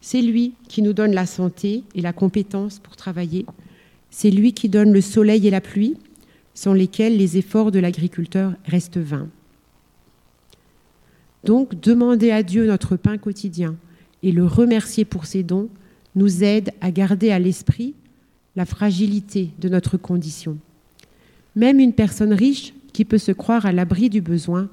C'est 0.00 0.22
lui 0.22 0.52
qui 0.68 0.82
nous 0.82 0.92
donne 0.92 1.12
la 1.12 1.26
santé 1.26 1.82
et 1.96 2.02
la 2.02 2.12
compétence 2.12 2.78
pour 2.78 2.94
travailler. 2.94 3.46
C'est 4.10 4.30
lui 4.30 4.52
qui 4.52 4.68
donne 4.68 4.92
le 4.92 5.00
soleil 5.00 5.44
et 5.48 5.50
la 5.50 5.60
pluie, 5.60 5.96
sans 6.54 6.72
lesquels 6.72 7.16
les 7.16 7.36
efforts 7.36 7.72
de 7.72 7.80
l'agriculteur 7.80 8.52
restent 8.64 8.98
vains. 8.98 9.28
Donc, 11.44 11.80
demander 11.80 12.30
à 12.30 12.42
Dieu 12.42 12.66
notre 12.66 12.96
pain 12.96 13.18
quotidien 13.18 13.76
et 14.22 14.32
le 14.32 14.46
remercier 14.46 15.04
pour 15.04 15.26
ses 15.26 15.42
dons 15.42 15.68
nous 16.14 16.44
aide 16.44 16.70
à 16.80 16.90
garder 16.90 17.30
à 17.30 17.38
l'esprit 17.38 17.94
la 18.54 18.66
fragilité 18.66 19.50
de 19.58 19.68
notre 19.68 19.96
condition. 19.96 20.58
Même 21.56 21.80
une 21.80 21.92
personne 21.92 22.32
riche 22.32 22.74
qui 22.92 23.04
peut 23.04 23.18
se 23.18 23.32
croire 23.32 23.66
à 23.66 23.72
l'abri 23.72 24.10
du 24.10 24.20
besoin 24.20 24.68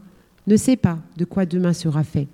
ne 0.47 0.57
sait 0.57 0.75
pas 0.75 0.99
de 1.17 1.25
quoi 1.25 1.45
demain 1.45 1.73
sera 1.73 2.03
fait. 2.03 2.27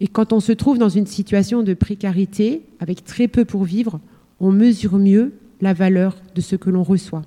Et 0.00 0.08
quand 0.08 0.32
on 0.32 0.40
se 0.40 0.52
trouve 0.52 0.78
dans 0.78 0.88
une 0.88 1.06
situation 1.06 1.62
de 1.62 1.74
précarité, 1.74 2.62
avec 2.80 3.04
très 3.04 3.28
peu 3.28 3.44
pour 3.44 3.64
vivre, 3.64 4.00
on 4.40 4.50
mesure 4.50 4.98
mieux 4.98 5.32
la 5.60 5.72
valeur 5.72 6.16
de 6.34 6.40
ce 6.40 6.56
que 6.56 6.70
l'on 6.70 6.82
reçoit. 6.82 7.22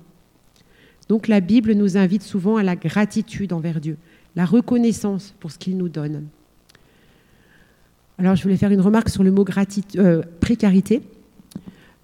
Donc 1.08 1.28
la 1.28 1.40
Bible 1.40 1.72
nous 1.72 1.96
invite 1.96 2.22
souvent 2.22 2.56
à 2.56 2.62
la 2.62 2.76
gratitude 2.76 3.52
envers 3.52 3.80
Dieu, 3.80 3.96
la 4.36 4.44
reconnaissance 4.44 5.34
pour 5.40 5.50
ce 5.50 5.58
qu'il 5.58 5.76
nous 5.76 5.88
donne. 5.88 6.26
Alors 8.18 8.36
je 8.36 8.42
voulais 8.42 8.56
faire 8.56 8.70
une 8.70 8.80
remarque 8.80 9.08
sur 9.08 9.22
le 9.22 9.30
mot 9.30 9.44
euh, 9.96 10.22
précarité. 10.40 11.02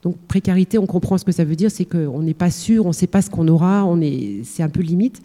Donc 0.02 0.16
précarité, 0.26 0.78
on 0.78 0.86
comprend 0.86 1.16
ce 1.16 1.24
que 1.24 1.32
ça 1.32 1.44
veut 1.44 1.54
dire, 1.54 1.70
c'est 1.70 1.84
qu'on 1.84 2.22
n'est 2.22 2.34
pas 2.34 2.50
sûr, 2.50 2.86
on 2.86 2.88
ne 2.88 2.94
sait 2.94 3.06
pas 3.06 3.22
ce 3.22 3.30
qu'on 3.30 3.46
aura, 3.48 3.88
c'est 4.42 4.62
un 4.62 4.68
peu 4.68 4.80
limite. 4.80 5.22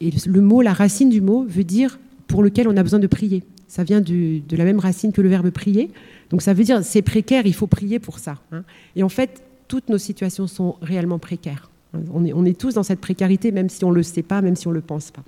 Et 0.00 0.10
le 0.26 0.40
mot, 0.40 0.60
la 0.60 0.72
racine 0.72 1.08
du 1.08 1.20
mot 1.20 1.44
veut 1.48 1.64
dire 1.64 2.00
pour 2.26 2.42
lequel 2.42 2.66
on 2.68 2.76
a 2.76 2.82
besoin 2.82 2.98
de 2.98 3.06
prier. 3.06 3.44
Ça 3.68 3.84
vient 3.84 4.00
de 4.00 4.56
la 4.56 4.64
même 4.64 4.80
racine 4.80 5.12
que 5.12 5.20
le 5.20 5.28
verbe 5.28 5.50
prier. 5.50 5.90
Donc 6.30 6.42
ça 6.42 6.52
veut 6.52 6.64
dire 6.64 6.82
c'est 6.82 7.02
précaire, 7.02 7.46
il 7.46 7.54
faut 7.54 7.66
prier 7.66 7.98
pour 7.98 8.18
ça. 8.18 8.36
Hein. 8.50 8.64
Et 8.96 9.02
en 9.02 9.08
fait, 9.08 9.42
toutes 9.68 9.88
nos 9.88 9.98
situations 9.98 10.46
sont 10.46 10.76
réellement 10.82 11.18
précaires. 11.18 11.70
On 12.12 12.24
est, 12.24 12.32
on 12.32 12.44
est 12.44 12.58
tous 12.58 12.74
dans 12.74 12.82
cette 12.82 13.00
précarité, 13.00 13.52
même 13.52 13.68
si 13.68 13.84
on 13.84 13.90
ne 13.90 13.96
le 13.96 14.02
sait 14.02 14.22
pas, 14.22 14.42
même 14.42 14.56
si 14.56 14.66
on 14.66 14.70
ne 14.70 14.76
le 14.76 14.82
pense 14.82 15.10
pas. 15.10 15.22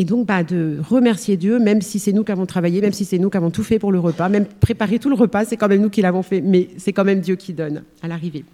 Et 0.00 0.04
donc, 0.04 0.26
bah, 0.26 0.44
de 0.44 0.78
remercier 0.88 1.36
Dieu, 1.36 1.58
même 1.58 1.82
si 1.82 1.98
c'est 1.98 2.12
nous 2.12 2.22
qui 2.22 2.30
avons 2.30 2.46
travaillé, 2.46 2.80
même 2.80 2.92
si 2.92 3.04
c'est 3.04 3.18
nous 3.18 3.30
qui 3.30 3.36
avons 3.36 3.50
tout 3.50 3.64
fait 3.64 3.80
pour 3.80 3.90
le 3.90 3.98
repas, 3.98 4.28
même 4.28 4.46
préparer 4.46 5.00
tout 5.00 5.08
le 5.08 5.16
repas, 5.16 5.44
c'est 5.44 5.56
quand 5.56 5.66
même 5.66 5.82
nous 5.82 5.90
qui 5.90 6.02
l'avons 6.02 6.22
fait, 6.22 6.40
mais 6.40 6.68
c'est 6.76 6.92
quand 6.92 7.02
même 7.02 7.18
Dieu 7.18 7.34
qui 7.34 7.52
donne 7.52 7.82
à 8.00 8.06
l'arrivée. 8.06 8.44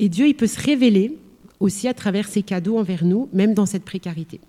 Et 0.00 0.08
Dieu, 0.08 0.26
il 0.26 0.34
peut 0.34 0.48
se 0.48 0.60
révéler 0.60 1.16
aussi 1.60 1.86
à 1.86 1.94
travers 1.94 2.26
ses 2.26 2.42
cadeaux 2.42 2.76
envers 2.76 3.04
nous, 3.04 3.28
même 3.32 3.54
dans 3.54 3.66
cette 3.66 3.84
précarité. 3.84 4.40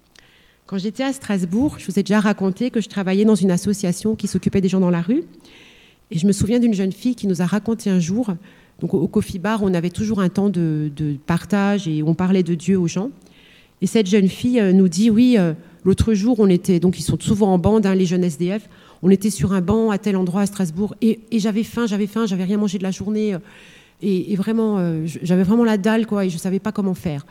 Quand 0.66 0.80
j'étais 0.80 1.04
à 1.04 1.14
Strasbourg, 1.14 1.76
je 1.78 1.86
vous 1.86 2.00
ai 2.00 2.02
déjà 2.02 2.22
raconté 2.22 2.72
que 2.72 2.82
je 2.82 2.90
travaillais 2.90 3.24
dans 3.24 3.36
une 3.36 3.52
association 3.52 4.16
qui 4.16 4.28
s'occupait 4.28 4.62
des 4.62 4.70
gens 4.70 4.80
dans 4.80 4.90
la 4.90 5.02
rue. 5.02 5.26
Et 6.10 6.18
je 6.18 6.26
me 6.26 6.32
souviens 6.32 6.58
d'une 6.58 6.74
jeune 6.74 6.92
fille 6.92 7.14
qui 7.14 7.28
nous 7.28 7.44
a 7.44 7.46
raconté 7.46 7.92
un 7.92 8.00
jour, 8.00 8.34
donc 8.80 8.96
au 8.96 9.08
coffee 9.08 9.38
bar, 9.38 9.62
on 9.62 9.76
avait 9.76 9.92
toujours 9.92 10.22
un 10.22 10.30
temps 10.30 10.50
de, 10.50 10.90
partage 11.28 11.88
et 11.88 12.02
on 12.02 12.16
parlait 12.16 12.42
de 12.42 12.56
Dieu 12.56 12.80
aux 12.80 12.88
gens. 12.88 13.12
Et 13.82 13.88
cette 13.88 14.08
jeune 14.08 14.28
fille 14.28 14.60
euh, 14.60 14.74
nous 14.74 14.88
dit, 14.88 15.10
oui, 15.10 15.36
euh, 15.38 15.54
l'autre 15.86 16.14
jour, 16.14 16.40
on 16.40 16.50
était, 16.50 16.80
donc 16.80 17.00
ils 17.00 17.04
sont 17.04 17.18
souvent 17.20 17.54
en 17.54 17.58
bande, 17.58 17.86
hein, 17.86 17.96
les 17.96 18.06
jeunes 18.06 18.24
SDF, 18.24 18.68
on 19.04 19.10
était 19.10 19.30
sur 19.30 19.54
un 19.54 19.62
banc 19.62 19.92
à 19.92 19.98
tel 19.98 20.18
endroit 20.18 20.42
à 20.42 20.46
Strasbourg 20.48 20.96
et, 21.02 21.20
j'avais 21.34 21.64
faim, 21.64 21.86
j'avais 21.86 22.08
faim, 22.08 22.26
j'avais 22.26 22.44
rien 22.44 22.58
mangé 22.58 22.80
de 22.80 22.84
la 22.84 22.92
journée 22.92 23.36
euh, 23.36 23.40
et, 24.02 24.36
vraiment, 24.36 24.80
j'avais 25.06 25.42
vraiment 25.42 25.64
la 25.64 25.78
dalle 25.78 26.06
quoi 26.06 26.26
et 26.26 26.30
je 26.30 26.38
savais 26.38 26.60
pas 26.60 26.72
comment 26.72 26.94
faire. 26.94 27.26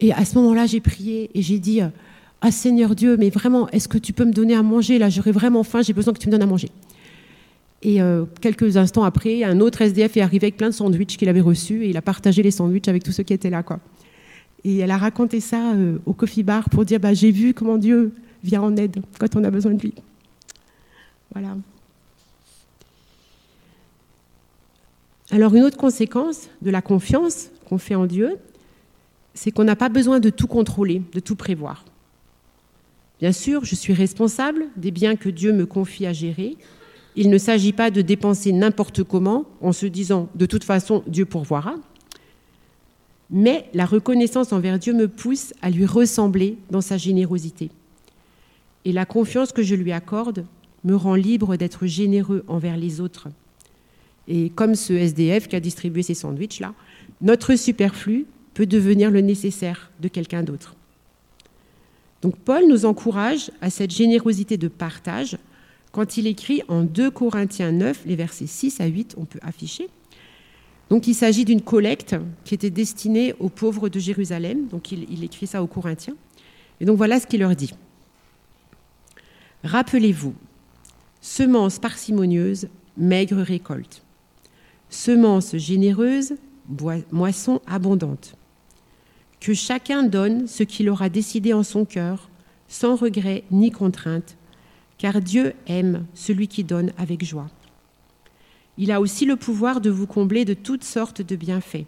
Et 0.00 0.12
à 0.12 0.24
ce 0.24 0.36
moment-là, 0.38 0.66
j'ai 0.66 0.80
prié 0.80 1.30
et 1.32 1.42
j'ai 1.42 1.60
dit, 1.60 1.80
ah 2.40 2.50
Seigneur 2.50 2.96
Dieu, 2.96 3.16
mais 3.16 3.30
vraiment, 3.30 3.68
est-ce 3.68 3.86
que 3.86 3.98
tu 3.98 4.12
peux 4.12 4.24
me 4.24 4.32
donner 4.32 4.56
à 4.56 4.64
manger 4.64 4.98
Là, 4.98 5.10
j'aurais 5.10 5.30
vraiment 5.30 5.62
faim, 5.62 5.80
j'ai 5.80 5.92
besoin 5.92 6.12
que 6.12 6.18
tu 6.18 6.26
me 6.26 6.32
donnes 6.32 6.42
à 6.42 6.46
manger. 6.46 6.70
Et 7.84 8.00
quelques 8.40 8.76
instants 8.76 9.04
après, 9.04 9.44
un 9.44 9.60
autre 9.60 9.80
SDF 9.80 10.16
est 10.16 10.22
arrivé 10.22 10.46
avec 10.46 10.56
plein 10.56 10.70
de 10.70 10.74
sandwichs 10.74 11.16
qu'il 11.16 11.28
avait 11.28 11.40
reçus 11.40 11.84
et 11.84 11.90
il 11.90 11.96
a 11.96 12.02
partagé 12.02 12.42
les 12.42 12.50
sandwichs 12.50 12.88
avec 12.88 13.04
tous 13.04 13.12
ceux 13.12 13.22
qui 13.22 13.32
étaient 13.32 13.50
là. 13.50 13.62
Quoi. 13.62 13.78
Et 14.64 14.78
elle 14.78 14.90
a 14.90 14.98
raconté 14.98 15.40
ça 15.40 15.72
euh, 15.74 15.98
au 16.06 16.12
coffee 16.12 16.42
bar 16.42 16.70
pour 16.70 16.84
dire 16.84 17.00
bah, 17.00 17.14
J'ai 17.14 17.30
vu 17.30 17.54
comment 17.54 17.78
Dieu 17.78 18.12
vient 18.44 18.62
en 18.62 18.76
aide 18.76 19.02
quand 19.18 19.36
on 19.36 19.44
a 19.44 19.50
besoin 19.50 19.72
de 19.72 19.80
lui. 19.80 19.94
Voilà. 21.32 21.56
Alors, 25.30 25.54
une 25.54 25.62
autre 25.62 25.78
conséquence 25.78 26.48
de 26.60 26.70
la 26.70 26.82
confiance 26.82 27.48
qu'on 27.68 27.78
fait 27.78 27.94
en 27.94 28.06
Dieu, 28.06 28.36
c'est 29.34 29.50
qu'on 29.50 29.64
n'a 29.64 29.76
pas 29.76 29.88
besoin 29.88 30.20
de 30.20 30.28
tout 30.28 30.46
contrôler, 30.46 31.02
de 31.12 31.20
tout 31.20 31.36
prévoir. 31.36 31.84
Bien 33.18 33.32
sûr, 33.32 33.64
je 33.64 33.74
suis 33.74 33.94
responsable 33.94 34.66
des 34.76 34.90
biens 34.90 35.16
que 35.16 35.30
Dieu 35.30 35.52
me 35.52 35.64
confie 35.64 36.06
à 36.06 36.12
gérer, 36.12 36.56
il 37.14 37.30
ne 37.30 37.38
s'agit 37.38 37.72
pas 37.72 37.90
de 37.90 38.02
dépenser 38.02 38.52
n'importe 38.52 39.02
comment 39.04 39.44
en 39.60 39.72
se 39.72 39.86
disant 39.86 40.28
de 40.34 40.46
toute 40.46 40.64
façon 40.64 41.02
Dieu 41.06 41.24
pourvoira, 41.24 41.76
mais 43.32 43.68
la 43.72 43.86
reconnaissance 43.86 44.52
envers 44.52 44.78
Dieu 44.78 44.92
me 44.92 45.08
pousse 45.08 45.54
à 45.62 45.70
lui 45.70 45.86
ressembler 45.86 46.58
dans 46.70 46.82
sa 46.82 46.98
générosité. 46.98 47.70
Et 48.84 48.92
la 48.92 49.06
confiance 49.06 49.52
que 49.52 49.62
je 49.62 49.74
lui 49.74 49.90
accorde 49.90 50.44
me 50.84 50.94
rend 50.94 51.14
libre 51.14 51.56
d'être 51.56 51.86
généreux 51.86 52.44
envers 52.46 52.76
les 52.76 53.00
autres. 53.00 53.28
Et 54.28 54.50
comme 54.50 54.74
ce 54.74 54.92
SDF 54.92 55.48
qui 55.48 55.56
a 55.56 55.60
distribué 55.60 56.02
ces 56.02 56.14
sandwichs-là, 56.14 56.74
notre 57.22 57.54
superflu 57.54 58.26
peut 58.54 58.66
devenir 58.66 59.10
le 59.10 59.22
nécessaire 59.22 59.90
de 60.00 60.08
quelqu'un 60.08 60.42
d'autre. 60.42 60.76
Donc 62.20 62.36
Paul 62.36 62.68
nous 62.68 62.84
encourage 62.84 63.50
à 63.60 63.70
cette 63.70 63.90
générosité 63.90 64.56
de 64.56 64.68
partage 64.68 65.38
quand 65.90 66.16
il 66.16 66.26
écrit 66.26 66.62
en 66.68 66.82
2 66.82 67.10
Corinthiens 67.10 67.72
9, 67.72 68.02
les 68.06 68.16
versets 68.16 68.46
6 68.46 68.80
à 68.80 68.86
8, 68.86 69.14
on 69.18 69.24
peut 69.24 69.40
afficher. 69.42 69.88
Donc 70.92 71.06
il 71.06 71.14
s'agit 71.14 71.46
d'une 71.46 71.62
collecte 71.62 72.16
qui 72.44 72.52
était 72.52 72.68
destinée 72.68 73.34
aux 73.40 73.48
pauvres 73.48 73.88
de 73.88 73.98
Jérusalem. 73.98 74.66
Donc 74.66 74.92
il, 74.92 75.24
écrit 75.24 75.46
ça 75.46 75.62
aux 75.62 75.66
Corinthiens. 75.66 76.16
Et 76.80 76.84
donc 76.84 76.98
voilà 76.98 77.18
ce 77.18 77.26
qu'il 77.26 77.40
leur 77.40 77.56
dit. 77.56 77.72
Rappelez-vous, 79.64 80.34
semence 81.22 81.78
parcimonieuse, 81.78 82.68
maigre 82.98 83.40
récolte. 83.40 84.02
Semence 84.90 85.56
généreuse, 85.56 86.34
moisson 87.10 87.62
abondante. 87.66 88.34
Que 89.40 89.54
chacun 89.54 90.02
donne 90.02 90.46
ce 90.46 90.62
qu'il 90.62 90.90
aura 90.90 91.08
décidé 91.08 91.54
en 91.54 91.62
son 91.62 91.86
cœur, 91.86 92.28
sans 92.68 92.96
regret 92.96 93.44
ni 93.50 93.70
contrainte, 93.70 94.36
car 94.98 95.22
Dieu 95.22 95.54
aime 95.68 96.04
celui 96.12 96.48
qui 96.48 96.64
donne 96.64 96.92
avec 96.98 97.24
joie. 97.24 97.48
Il 98.78 98.90
a 98.90 99.00
aussi 99.00 99.26
le 99.26 99.36
pouvoir 99.36 99.80
de 99.80 99.90
vous 99.90 100.06
combler 100.06 100.44
de 100.44 100.54
toutes 100.54 100.84
sortes 100.84 101.22
de 101.22 101.36
bienfaits. 101.36 101.86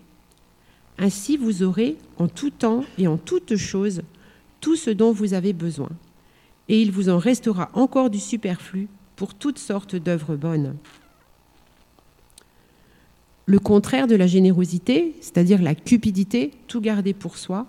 Ainsi 0.99 1.37
vous 1.37 1.63
aurez 1.63 1.97
en 2.19 2.29
tout 2.29 2.51
temps 2.51 2.85
et 2.99 3.09
en 3.09 3.17
toutes 3.17 3.57
choses 3.57 4.03
tout 4.61 4.77
ce 4.77 4.91
dont 4.91 5.13
vous 5.13 5.35
avez 5.35 5.53
besoin, 5.53 5.91
et 6.69 6.81
il 6.81 6.91
vous 6.91 7.11
en 7.11 7.19
restera 7.19 7.71
encore 7.75 8.09
du 8.09 8.19
superflu 8.19 8.89
pour 9.17 9.35
toutes 9.35 9.59
sortes 9.59 9.97
d'œuvres 9.97 10.37
bonnes. 10.37 10.77
Le 13.47 13.59
contraire 13.59 14.07
de 14.07 14.17
la 14.17 14.27
générosité, 14.27 15.17
c'est-à-dire 15.21 15.61
la 15.61 15.75
cupidité, 15.75 16.53
tout 16.67 16.81
garder 16.81 17.13
pour 17.13 17.37
soi, 17.37 17.67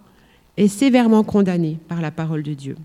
est 0.55 0.69
sévèrement 0.69 1.23
condamné 1.23 1.77
par 1.89 2.01
la 2.01 2.11
parole 2.11 2.43
de 2.43 2.53
Dieu. 2.53 2.77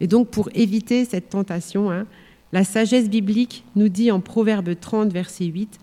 Et 0.00 0.08
donc, 0.08 0.28
pour 0.30 0.48
éviter 0.54 1.04
cette 1.04 1.28
tentation, 1.28 1.92
hein, 1.92 2.06
la 2.54 2.62
sagesse 2.62 3.10
biblique 3.10 3.64
nous 3.74 3.88
dit 3.88 4.12
en 4.12 4.20
Proverbe 4.20 4.78
30, 4.78 5.12
verset 5.12 5.46
8, 5.46 5.80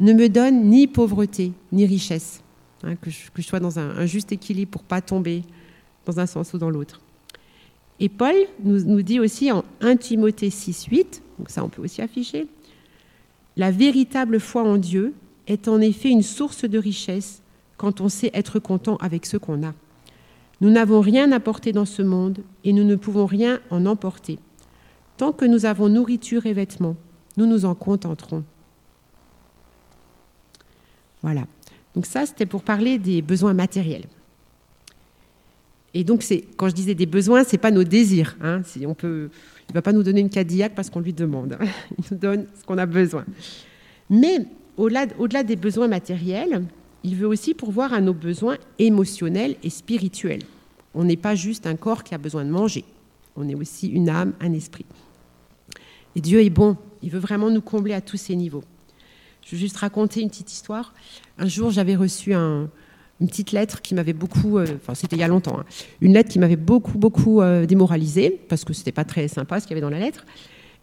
Ne 0.00 0.12
me 0.12 0.28
donne 0.28 0.68
ni 0.68 0.86
pauvreté, 0.86 1.52
ni 1.72 1.86
richesse, 1.86 2.42
hein, 2.82 2.94
que, 2.94 3.08
je, 3.08 3.40
sois 3.40 3.58
dans 3.58 3.78
un, 3.78 4.04
juste 4.04 4.30
équilibre 4.30 4.70
pour 4.70 4.82
pas 4.82 5.00
tomber 5.00 5.44
dans 6.04 6.20
un 6.20 6.26
sens 6.26 6.52
ou 6.52 6.58
dans 6.58 6.68
l'autre. 6.68 7.00
Et 8.00 8.10
Paul 8.10 8.34
nous, 8.62 8.84
nous, 8.84 9.00
dit 9.00 9.18
aussi 9.18 9.50
en 9.50 9.64
1 9.80 9.96
Timothée 9.96 10.50
6, 10.50 10.88
8, 10.90 11.22
donc 11.38 11.48
ça 11.48 11.64
on 11.64 11.70
peut 11.70 11.80
aussi 11.80 12.02
afficher, 12.02 12.46
La 13.56 13.70
véritable 13.70 14.40
foi 14.40 14.62
en 14.62 14.76
Dieu 14.76 15.14
est 15.46 15.68
en 15.68 15.80
effet 15.80 16.10
une 16.10 16.22
source 16.22 16.66
de 16.66 16.78
richesse 16.78 17.40
quand 17.78 18.02
on 18.02 18.10
sait 18.10 18.30
être 18.34 18.58
content 18.58 18.96
avec 18.96 19.24
ce 19.24 19.38
qu'on 19.38 19.66
a. 19.66 19.72
Nous 20.60 20.68
n'avons 20.68 21.00
rien 21.00 21.40
porter 21.40 21.72
dans 21.72 21.86
ce 21.86 22.02
monde 22.02 22.40
et 22.62 22.74
nous 22.74 22.84
ne 22.84 22.96
pouvons 22.96 23.24
rien 23.24 23.60
en 23.70 23.86
emporter. 23.86 24.38
Tant 25.20 25.32
que 25.32 25.44
nous 25.44 25.66
avons 25.66 25.90
nourriture 25.90 26.46
et 26.46 26.54
vêtements, 26.54 26.96
nous 27.36 27.44
nous 27.44 27.66
en 27.66 27.74
contenterons. 27.74 28.42
Voilà. 31.20 31.42
Donc 31.94 32.06
ça, 32.06 32.24
c'était 32.24 32.46
pour 32.46 32.62
parler 32.62 32.96
des 32.96 33.20
besoins 33.20 33.52
matériels. 33.52 34.06
Et 35.92 36.04
donc, 36.04 36.24
quand 36.56 36.70
je 36.70 36.74
disais 36.74 36.94
des 36.94 37.04
besoins, 37.04 37.44
c'est 37.44 37.58
pas 37.58 37.70
nos 37.70 37.84
désirs. 37.84 38.34
Hein. 38.40 38.62
Si 38.64 38.86
on 38.86 38.94
peut, 38.94 39.28
il 39.68 39.74
va 39.74 39.82
pas 39.82 39.92
nous 39.92 40.02
donner 40.02 40.22
une 40.22 40.30
Cadillac 40.30 40.74
parce 40.74 40.88
qu'on 40.88 41.00
lui 41.00 41.12
demande. 41.12 41.58
Il 41.98 42.04
nous 42.12 42.16
donne 42.16 42.46
ce 42.58 42.64
qu'on 42.64 42.78
a 42.78 42.86
besoin. 42.86 43.26
Mais 44.08 44.46
au-delà, 44.78 45.04
au-delà 45.18 45.42
des 45.42 45.56
besoins 45.56 45.88
matériels, 45.88 46.64
il 47.04 47.14
veut 47.14 47.28
aussi 47.28 47.52
pourvoir 47.52 47.92
à 47.92 48.00
nos 48.00 48.14
besoins 48.14 48.56
émotionnels 48.78 49.56
et 49.62 49.68
spirituels. 49.68 50.44
On 50.94 51.04
n'est 51.04 51.18
pas 51.18 51.34
juste 51.34 51.66
un 51.66 51.76
corps 51.76 52.04
qui 52.04 52.14
a 52.14 52.18
besoin 52.18 52.46
de 52.46 52.50
manger, 52.50 52.86
on 53.36 53.46
est 53.50 53.54
aussi 53.54 53.88
une 53.88 54.08
âme, 54.08 54.32
un 54.40 54.54
esprit. 54.54 54.86
Et 56.16 56.20
Dieu 56.20 56.42
est 56.42 56.50
bon, 56.50 56.76
il 57.02 57.10
veut 57.10 57.18
vraiment 57.18 57.50
nous 57.50 57.60
combler 57.60 57.94
à 57.94 58.00
tous 58.00 58.16
ces 58.16 58.36
niveaux. 58.36 58.64
Je 59.44 59.56
veux 59.56 59.60
juste 59.60 59.76
raconter 59.76 60.20
une 60.20 60.28
petite 60.28 60.52
histoire. 60.52 60.94
Un 61.38 61.46
jour, 61.46 61.70
j'avais 61.70 61.96
reçu 61.96 62.34
une 62.34 62.68
petite 63.20 63.52
lettre 63.52 63.80
qui 63.82 63.94
m'avait 63.94 64.12
beaucoup, 64.12 64.58
euh, 64.58 64.66
enfin 64.76 64.94
c'était 64.94 65.16
il 65.16 65.20
y 65.20 65.22
a 65.22 65.28
longtemps, 65.28 65.60
hein, 65.60 65.64
une 66.00 66.14
lettre 66.14 66.30
qui 66.30 66.38
m'avait 66.38 66.56
beaucoup, 66.56 66.98
beaucoup 66.98 67.40
euh, 67.40 67.66
démoralisée, 67.66 68.40
parce 68.48 68.64
que 68.64 68.72
c'était 68.72 68.92
pas 68.92 69.04
très 69.04 69.28
sympa 69.28 69.60
ce 69.60 69.66
qu'il 69.66 69.76
y 69.76 69.78
avait 69.78 69.80
dans 69.80 69.90
la 69.90 69.98
lettre. 69.98 70.24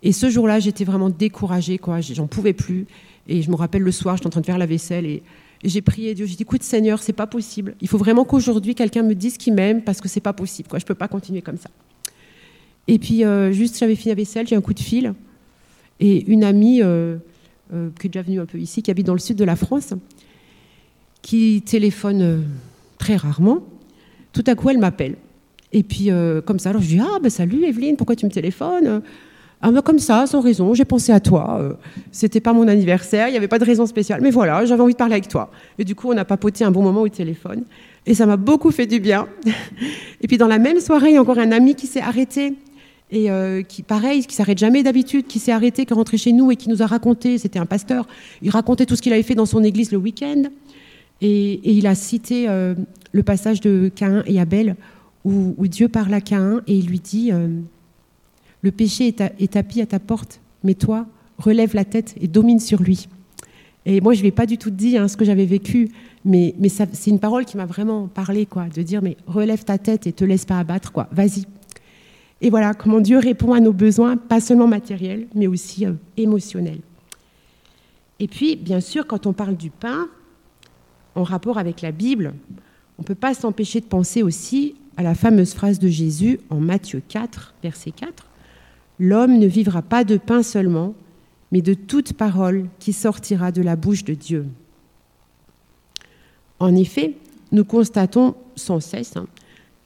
Et 0.03 0.11
ce 0.11 0.29
jour-là, 0.29 0.59
j'étais 0.59 0.83
vraiment 0.83 1.09
découragée, 1.09 1.79
quoi. 1.79 2.01
J'en 2.01 2.27
pouvais 2.27 2.53
plus. 2.53 2.85
Et 3.27 3.41
je 3.41 3.49
me 3.49 3.55
rappelle 3.55 3.81
le 3.81 3.91
soir, 3.91 4.15
j'étais 4.15 4.27
en 4.27 4.29
train 4.29 4.41
de 4.41 4.45
faire 4.45 4.59
la 4.59 4.67
vaisselle 4.67 5.05
et 5.07 5.23
et 5.63 5.69
j'ai 5.69 5.81
prié 5.81 6.13
Dieu, 6.13 6.25
j'ai 6.25 6.35
dit, 6.35 6.43
écoute 6.43 6.63
Seigneur, 6.63 7.01
c'est 7.01 7.13
pas 7.13 7.27
possible. 7.27 7.75
Il 7.81 7.87
faut 7.87 7.97
vraiment 7.97 8.25
qu'aujourd'hui 8.25 8.75
quelqu'un 8.75 9.03
me 9.03 9.15
dise 9.15 9.37
qu'il 9.37 9.53
m'aime 9.53 9.81
parce 9.83 10.01
que 10.01 10.07
c'est 10.07 10.21
pas 10.21 10.33
possible. 10.33 10.69
Quoi. 10.69 10.79
Je 10.79 10.85
peux 10.85 10.95
pas 10.95 11.07
continuer 11.07 11.41
comme 11.41 11.57
ça. 11.57 11.69
Et 12.87 12.99
puis 12.99 13.23
euh, 13.23 13.51
juste, 13.51 13.77
j'avais 13.77 13.95
fini 13.95 14.11
la 14.11 14.15
vaisselle, 14.15 14.47
j'ai 14.47 14.55
un 14.55 14.61
coup 14.61 14.73
de 14.73 14.79
fil 14.79 15.13
et 15.99 16.29
une 16.31 16.43
amie 16.43 16.81
euh, 16.81 17.17
euh, 17.73 17.89
qui 17.99 18.07
est 18.07 18.09
déjà 18.09 18.21
venue 18.21 18.39
un 18.39 18.45
peu 18.45 18.59
ici, 18.59 18.81
qui 18.81 18.91
habite 18.91 19.07
dans 19.07 19.13
le 19.13 19.19
sud 19.19 19.35
de 19.37 19.43
la 19.43 19.55
France, 19.55 19.93
qui 21.21 21.61
téléphone 21.65 22.45
très 22.97 23.15
rarement. 23.15 23.59
Tout 24.31 24.43
à 24.47 24.55
coup, 24.55 24.69
elle 24.69 24.77
m'appelle. 24.77 25.15
Et 25.73 25.83
puis 25.83 26.09
comme 26.45 26.59
ça, 26.59 26.69
alors 26.69 26.81
je 26.81 26.87
dis 26.87 26.99
ah 26.99 27.19
ben 27.21 27.29
salut 27.29 27.65
Evelyne, 27.65 27.97
pourquoi 27.97 28.15
tu 28.15 28.25
me 28.25 28.31
téléphones? 28.31 29.01
Ah 29.61 29.71
ben 29.71 29.81
comme 29.81 29.99
ça, 29.99 30.27
sans 30.27 30.39
raison, 30.39 30.73
j'ai 30.73 30.85
pensé 30.85 31.11
à 31.11 31.19
toi. 31.19 31.77
C'était 32.11 32.39
pas 32.39 32.53
mon 32.53 32.69
anniversaire, 32.69 33.27
il 33.27 33.31
n'y 33.31 33.37
avait 33.37 33.49
pas 33.49 33.59
de 33.59 33.65
raison 33.65 33.85
spéciale, 33.85 34.21
mais 34.21 34.31
voilà, 34.31 34.63
j'avais 34.65 34.81
envie 34.81 34.93
de 34.93 34.97
parler 34.97 35.15
avec 35.15 35.27
toi. 35.27 35.51
Et 35.77 35.83
du 35.83 35.93
coup, 35.93 36.09
on 36.09 36.17
a 36.17 36.23
papoté 36.23 36.63
un 36.63 36.71
bon 36.71 36.83
moment 36.83 37.01
au 37.01 37.09
téléphone, 37.09 37.63
et 38.05 38.13
ça 38.13 38.25
m'a 38.25 38.37
beaucoup 38.37 38.71
fait 38.71 38.85
du 38.85 39.01
bien. 39.01 39.27
et 40.21 40.27
puis 40.27 40.37
dans 40.37 40.47
la 40.47 40.59
même 40.59 40.79
soirée, 40.79 41.09
il 41.09 41.15
y 41.15 41.17
a 41.17 41.21
encore 41.21 41.39
un 41.39 41.51
ami 41.51 41.75
qui 41.75 41.87
s'est 41.87 42.01
arrêté 42.01 42.53
et 43.11 43.31
euh, 43.31 43.61
qui, 43.61 43.83
pareil, 43.83 44.25
qui 44.25 44.35
s'arrête 44.35 44.57
jamais 44.57 44.83
d'habitude, 44.83 45.27
qui 45.27 45.39
s'est 45.39 45.51
arrêté, 45.51 45.85
qui 45.85 45.93
est 45.93 45.95
rentré 45.95 46.17
chez 46.17 46.33
nous 46.33 46.51
et 46.51 46.55
qui 46.55 46.69
nous 46.69 46.81
a 46.81 46.85
raconté. 46.85 47.37
C'était 47.37 47.59
un 47.59 47.65
pasteur. 47.65 48.07
Il 48.41 48.49
racontait 48.49 48.85
tout 48.85 48.95
ce 48.95 49.01
qu'il 49.01 49.13
avait 49.13 49.23
fait 49.23 49.35
dans 49.35 49.45
son 49.45 49.63
église 49.63 49.91
le 49.91 49.97
week-end, 49.97 50.43
et, 51.21 51.77
il 51.77 51.87
a 51.87 51.95
cité 51.95 52.47
euh, 52.47 52.75
le 53.11 53.23
passage 53.23 53.61
de 53.61 53.89
Caïn 53.93 54.23
et 54.27 54.39
Abel 54.39 54.75
où, 55.25 55.67
Dieu 55.67 55.89
parle 55.89 56.13
à 56.13 56.21
Caïn 56.21 56.61
et 56.67 56.77
il 56.77 56.85
lui 56.85 56.99
dit. 56.99 57.31
Le 58.61 58.71
péché 58.71 59.07
est, 59.07 59.51
tapis 59.51 59.81
à 59.81 59.85
ta 59.85 59.99
porte, 59.99 60.41
mais 60.63 60.73
toi, 60.73 61.05
relève 61.37 61.75
la 61.75 61.85
tête 61.85 62.15
et 62.19 62.27
domine 62.27 62.59
sur 62.59 62.81
lui. 62.81 63.07
Et 63.85 64.01
moi, 64.01 64.13
je 64.13 64.19
ne 64.19 64.23
vais 64.23 64.31
pas 64.31 64.45
du 64.45 64.57
tout 64.57 64.71
dire 64.71 65.03
hein, 65.03 65.07
ce 65.07 65.15
que 65.15 65.23
j'avais 65.23 65.45
vécu, 65.45 65.89
Mais, 66.25 66.55
mais 66.59 66.69
c'est 66.69 67.09
une 67.09 67.19
parole 67.19 67.45
qui 67.45 67.55
m'a 67.55 67.65
vraiment 67.65 68.07
parlé, 68.07 68.45
quoi, 68.45 68.65
de 68.67 68.81
dire, 68.81 69.01
mais 69.01 69.15
relève 69.27 69.63
ta 69.63 69.77
tête 69.77 70.07
et 70.07 70.11
te 70.11 70.25
laisse 70.25 70.45
pas 70.45 70.59
abattre, 70.59 70.91
quoi, 70.91 71.07
vas-y. 71.11 71.45
Et 72.41 72.49
voilà 72.49 72.73
comment 72.73 72.99
Dieu 72.99 73.17
répond 73.17 73.53
à 73.53 73.59
nos 73.59 73.73
besoins, 73.73 74.17
pas 74.17 74.39
seulement 74.39 74.67
matériels, 74.67 75.27
mais 75.33 75.47
aussi 75.47 75.85
euh, 75.85 75.93
émotionnels. 76.17 76.81
Et 78.19 78.27
puis, 78.27 78.55
bien 78.55 78.79
sûr, 78.79 79.07
quand 79.07 79.25
on 79.25 79.33
parle 79.33 79.55
du 79.55 79.69
pain, 79.69 80.07
en 81.15 81.23
rapport 81.23 81.57
avec 81.57 81.81
la 81.81 81.91
Bible, 81.91 82.33
on 82.97 83.01
ne 83.01 83.07
peut 83.07 83.15
pas 83.15 83.33
s'empêcher 83.33 83.79
de 83.79 83.85
penser 83.85 84.21
aussi 84.23 84.75
à 84.97 85.03
la 85.03 85.15
fameuse 85.15 85.53
phrase 85.53 85.79
de 85.79 85.87
Jésus 85.87 86.39
en 86.49 86.59
Matthieu 86.59 87.01
4, 87.07 87.55
verset 87.61 87.91
4. 87.91 88.25
L'homme 88.99 89.37
ne 89.37 89.47
vivra 89.47 89.81
pas 89.81 90.03
de 90.03 90.17
pain 90.17 90.43
seulement, 90.43 90.95
mais 91.51 91.61
de 91.61 91.73
toute 91.73 92.13
parole 92.13 92.67
qui 92.79 92.93
sortira 92.93 93.51
de 93.51 93.61
la 93.61 93.75
bouche 93.75 94.03
de 94.03 94.13
Dieu. 94.13 94.45
En 96.59 96.75
effet, 96.75 97.15
nous 97.51 97.63
constatons 97.63 98.35
sans 98.55 98.79
cesse 98.79 99.15
hein, 99.15 99.27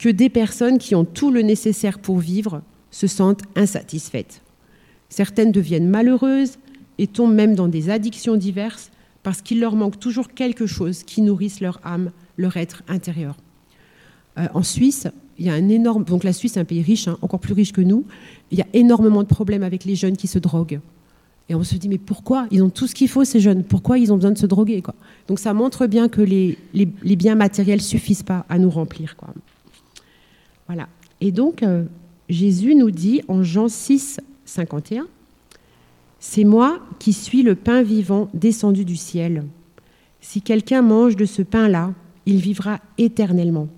que 0.02 0.08
des 0.08 0.28
personnes 0.28 0.78
qui 0.78 0.96
ont 0.96 1.04
tout 1.04 1.30
le 1.30 1.42
nécessaire 1.42 2.00
pour 2.00 2.18
vivre 2.18 2.62
se 2.90 3.06
sentent 3.06 3.44
insatisfaites. 3.54 4.42
Certaines 5.08 5.52
deviennent 5.52 5.88
malheureuses 5.88 6.58
et 6.98 7.06
tombent 7.06 7.34
même 7.34 7.54
dans 7.54 7.68
des 7.68 7.88
addictions 7.88 8.34
diverses 8.34 8.90
parce 9.22 9.42
qu'il 9.42 9.60
leur 9.60 9.76
manque 9.76 10.00
toujours 10.00 10.34
quelque 10.34 10.66
chose 10.66 11.04
qui 11.04 11.22
nourrisse 11.22 11.60
leur 11.60 11.78
âme, 11.84 12.10
leur 12.36 12.56
être 12.56 12.82
intérieur. 12.88 13.36
Euh, 14.38 14.48
en 14.54 14.64
Suisse, 14.64 15.06
il 15.38 15.46
y 15.46 15.50
a 15.50 15.54
un 15.54 15.68
énorme. 15.68 16.02
Donc 16.02 16.24
la 16.24 16.32
Suisse 16.32 16.56
est 16.56 16.60
un 16.60 16.64
pays 16.64 16.82
riche, 16.82 17.06
hein, 17.06 17.16
encore 17.22 17.38
plus 17.38 17.54
riche 17.54 17.72
que 17.72 17.80
nous. 17.80 18.04
Il 18.50 18.58
y 18.58 18.62
a 18.62 18.66
énormément 18.72 19.22
de 19.22 19.28
problèmes 19.28 19.62
avec 19.62 19.84
les 19.84 19.94
jeunes 19.94 20.16
qui 20.16 20.26
se 20.26 20.40
droguent. 20.40 20.80
Et 21.48 21.54
on 21.54 21.62
se 21.62 21.76
dit, 21.76 21.88
mais 21.88 21.98
pourquoi 21.98 22.48
Ils 22.50 22.64
ont 22.64 22.70
tout 22.70 22.88
ce 22.88 22.96
qu'il 22.96 23.08
faut, 23.08 23.24
ces 23.24 23.38
jeunes? 23.38 23.62
Pourquoi 23.62 23.98
ils 23.98 24.12
ont 24.12 24.16
besoin 24.16 24.32
de 24.32 24.38
se 24.38 24.46
droguer 24.46 24.82
Donc 25.28 25.38
ça 25.38 25.54
montre 25.54 25.86
bien 25.86 26.08
que 26.08 26.22
les, 26.22 26.58
biens 26.74 27.36
matériels 27.36 27.78
ne 27.78 27.84
suffisent 27.84 28.24
pas 28.24 28.44
à 28.48 28.58
nous 28.58 28.70
remplir. 28.70 29.14
Voilà. 30.66 30.88
Et 31.20 31.32
donc, 31.32 31.62
euh, 31.62 31.84
Jésus 32.28 32.74
nous 32.74 32.90
dit 32.90 33.22
en 33.28 33.42
Jean 33.42 33.68
6, 33.68 34.20
51, 34.44 35.06
C'est 36.18 36.44
moi 36.44 36.80
qui 36.98 37.12
suis 37.12 37.42
le 37.42 37.54
pain 37.54 37.82
vivant 37.82 38.28
descendu 38.34 38.84
du 38.84 38.96
ciel. 38.96 39.44
Si 40.20 40.40
quelqu'un 40.40 40.82
mange 40.82 41.16
de 41.16 41.24
ce 41.24 41.42
pain-là, 41.42 41.92
il 42.26 42.36
vivra 42.36 42.78
éternellement. 42.98 43.68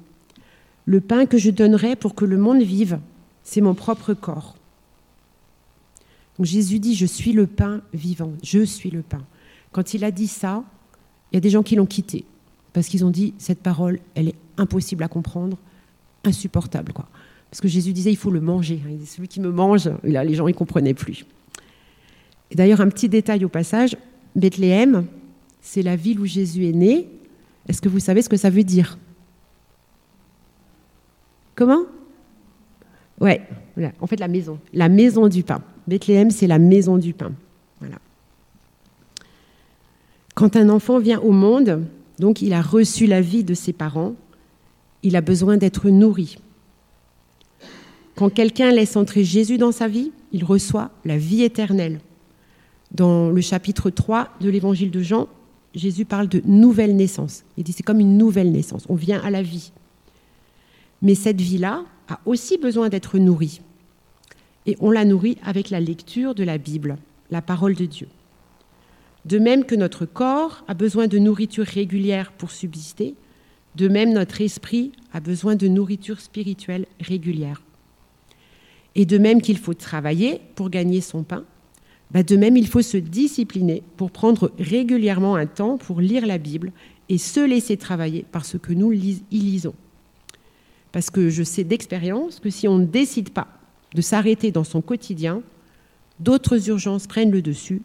Le 0.84 1.00
pain 1.00 1.26
que 1.26 1.38
je 1.38 1.50
donnerai 1.50 1.96
pour 1.96 2.14
que 2.14 2.24
le 2.24 2.36
monde 2.36 2.62
vive, 2.62 3.00
c'est 3.42 3.62
mon 3.62 3.74
propre 3.74 4.12
corps. 4.12 4.54
Donc 6.36 6.46
Jésus 6.46 6.78
dit, 6.78 6.94
je 6.94 7.06
suis 7.06 7.32
le 7.32 7.46
pain 7.46 7.80
vivant, 7.92 8.32
je 8.42 8.64
suis 8.64 8.90
le 8.90 9.02
pain. 9.02 9.24
Quand 9.72 9.94
il 9.94 10.04
a 10.04 10.10
dit 10.10 10.28
ça, 10.28 10.64
il 11.32 11.36
y 11.36 11.38
a 11.38 11.40
des 11.40 11.50
gens 11.50 11.62
qui 11.62 11.76
l'ont 11.76 11.86
quitté, 11.86 12.24
parce 12.72 12.88
qu'ils 12.88 13.04
ont 13.04 13.10
dit, 13.10 13.34
cette 13.38 13.60
parole, 13.60 14.00
elle 14.14 14.28
est 14.28 14.36
impossible 14.56 15.02
à 15.04 15.08
comprendre, 15.08 15.56
insupportable. 16.24 16.92
Quoi. 16.92 17.06
Parce 17.50 17.60
que 17.60 17.68
Jésus 17.68 17.92
disait, 17.92 18.10
il 18.10 18.16
faut 18.16 18.30
le 18.30 18.40
manger. 18.40 18.80
Hein. 18.86 18.96
Celui 19.06 19.28
qui 19.28 19.40
me 19.40 19.50
mange, 19.50 19.90
là, 20.02 20.24
les 20.24 20.34
gens 20.34 20.46
ne 20.46 20.52
comprenaient 20.52 20.94
plus. 20.94 21.24
Et 22.50 22.54
d'ailleurs, 22.54 22.80
un 22.80 22.88
petit 22.88 23.08
détail 23.08 23.44
au 23.44 23.48
passage, 23.48 23.96
Bethléem, 24.34 25.06
c'est 25.60 25.82
la 25.82 25.96
ville 25.96 26.20
où 26.20 26.26
Jésus 26.26 26.66
est 26.66 26.72
né. 26.72 27.08
Est-ce 27.68 27.80
que 27.80 27.88
vous 27.88 28.00
savez 28.00 28.22
ce 28.22 28.28
que 28.28 28.36
ça 28.36 28.50
veut 28.50 28.64
dire? 28.64 28.98
Comment? 31.54 31.82
Ouais, 33.20 33.40
en 34.00 34.06
fait 34.06 34.18
la 34.18 34.28
maison, 34.28 34.58
la 34.72 34.88
maison 34.88 35.28
du 35.28 35.42
pain. 35.44 35.62
Bethléem, 35.86 36.30
c'est 36.30 36.46
la 36.46 36.58
maison 36.58 36.98
du 36.98 37.12
pain. 37.14 37.32
Voilà. 37.78 37.96
Quand 40.34 40.56
un 40.56 40.68
enfant 40.68 40.98
vient 40.98 41.20
au 41.20 41.30
monde, 41.30 41.84
donc 42.18 42.42
il 42.42 42.52
a 42.52 42.60
reçu 42.60 43.06
la 43.06 43.20
vie 43.20 43.44
de 43.44 43.54
ses 43.54 43.72
parents, 43.72 44.14
il 45.04 45.16
a 45.16 45.20
besoin 45.20 45.56
d'être 45.56 45.88
nourri. 45.90 46.38
Quand 48.16 48.30
quelqu'un 48.30 48.72
laisse 48.72 48.96
entrer 48.96 49.22
Jésus 49.22 49.58
dans 49.58 49.70
sa 49.70 49.86
vie, 49.86 50.10
il 50.32 50.44
reçoit 50.44 50.90
la 51.04 51.18
vie 51.18 51.42
éternelle. 51.42 52.00
Dans 52.90 53.30
le 53.30 53.40
chapitre 53.40 53.90
3 53.90 54.30
de 54.40 54.48
l'évangile 54.48 54.90
de 54.90 55.02
Jean, 55.02 55.28
Jésus 55.74 56.04
parle 56.04 56.28
de 56.28 56.40
nouvelle 56.44 56.96
naissance. 56.96 57.44
Il 57.56 57.64
dit 57.64 57.72
c'est 57.72 57.82
comme 57.82 58.00
une 58.00 58.16
nouvelle 58.16 58.50
naissance, 58.50 58.86
on 58.88 58.94
vient 58.94 59.20
à 59.20 59.30
la 59.30 59.42
vie. 59.42 59.72
Mais 61.02 61.14
cette 61.14 61.40
vie-là 61.40 61.84
a 62.08 62.20
aussi 62.24 62.56
besoin 62.56 62.88
d'être 62.88 63.18
nourrie. 63.18 63.60
Et 64.66 64.76
on 64.80 64.90
la 64.90 65.04
nourrit 65.04 65.36
avec 65.44 65.68
la 65.68 65.80
lecture 65.80 66.34
de 66.34 66.44
la 66.44 66.56
Bible, 66.56 66.96
la 67.30 67.42
parole 67.42 67.74
de 67.74 67.84
Dieu. 67.84 68.08
De 69.26 69.38
même 69.38 69.64
que 69.64 69.74
notre 69.74 70.06
corps 70.06 70.64
a 70.68 70.74
besoin 70.74 71.08
de 71.08 71.18
nourriture 71.18 71.66
régulière 71.66 72.32
pour 72.32 72.50
subsister, 72.50 73.14
de 73.76 73.88
même 73.88 74.12
notre 74.12 74.40
esprit 74.40 74.92
a 75.12 75.20
besoin 75.20 75.56
de 75.56 75.68
nourriture 75.68 76.20
spirituelle 76.20 76.86
régulière. 77.00 77.62
Et 78.94 79.06
de 79.06 79.18
même 79.18 79.42
qu'il 79.42 79.58
faut 79.58 79.74
travailler 79.74 80.40
pour 80.54 80.70
gagner 80.70 81.00
son 81.00 81.24
pain, 81.24 81.44
bah, 82.10 82.22
de 82.22 82.36
même 82.36 82.56
il 82.56 82.68
faut 82.68 82.82
se 82.82 82.96
discipliner 82.96 83.82
pour 83.96 84.10
prendre 84.10 84.52
régulièrement 84.58 85.34
un 85.34 85.46
temps 85.46 85.78
pour 85.78 86.00
lire 86.00 86.26
la 86.26 86.38
Bible 86.38 86.72
et 87.08 87.18
se 87.18 87.40
laisser 87.40 87.76
travailler 87.76 88.24
par 88.30 88.44
ce 88.44 88.56
que 88.56 88.72
nous 88.72 88.92
y 88.92 89.22
lisons. 89.30 89.74
Parce 90.92 91.10
que 91.10 91.28
je 91.28 91.42
sais 91.42 91.64
d'expérience 91.64 92.38
que 92.38 92.50
si 92.50 92.68
on 92.68 92.78
ne 92.78 92.86
décide 92.86 93.30
pas 93.30 93.48
de 93.94 94.00
s'arrêter 94.00 94.52
dans 94.52 94.62
son 94.64 94.80
quotidien, 94.80 95.42
d'autres 96.20 96.68
urgences 96.68 97.08
prennent 97.08 97.32
le 97.32 97.42
dessus 97.42 97.82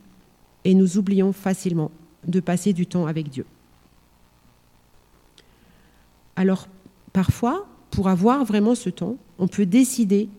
et 0.63 0.75
nous 0.75 0.97
oublions 0.97 1.33
facilement 1.33 1.91
de 2.27 2.39
passer 2.39 2.73
du 2.73 2.85
temps 2.85 3.07
avec 3.07 3.29
Dieu. 3.29 3.45
Alors, 6.39 6.69
parfois, 7.11 7.67
pour 7.91 8.07
avoir 8.07 8.45
vraiment 8.45 8.73
ce 8.73 8.89
temps, 8.89 9.17
on 9.39 9.49
peut 9.49 9.65
décider 9.65 10.29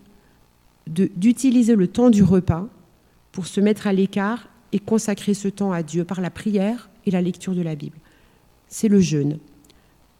d'utiliser 0.86 1.76
le 1.76 1.88
temps 1.88 2.08
du 2.08 2.22
repas 2.22 2.66
pour 3.32 3.46
se 3.46 3.60
mettre 3.60 3.86
à 3.86 3.92
l'écart 3.92 4.48
et 4.72 4.78
consacrer 4.78 5.34
ce 5.34 5.48
temps 5.48 5.72
à 5.72 5.82
Dieu 5.82 6.04
par 6.04 6.22
la 6.22 6.30
prière 6.30 6.88
et 7.04 7.10
la 7.10 7.20
lecture 7.20 7.54
de 7.54 7.60
la 7.60 7.74
Bible. 7.74 7.98
C'est 8.66 8.88
le 8.88 8.98
jeûne 8.98 9.36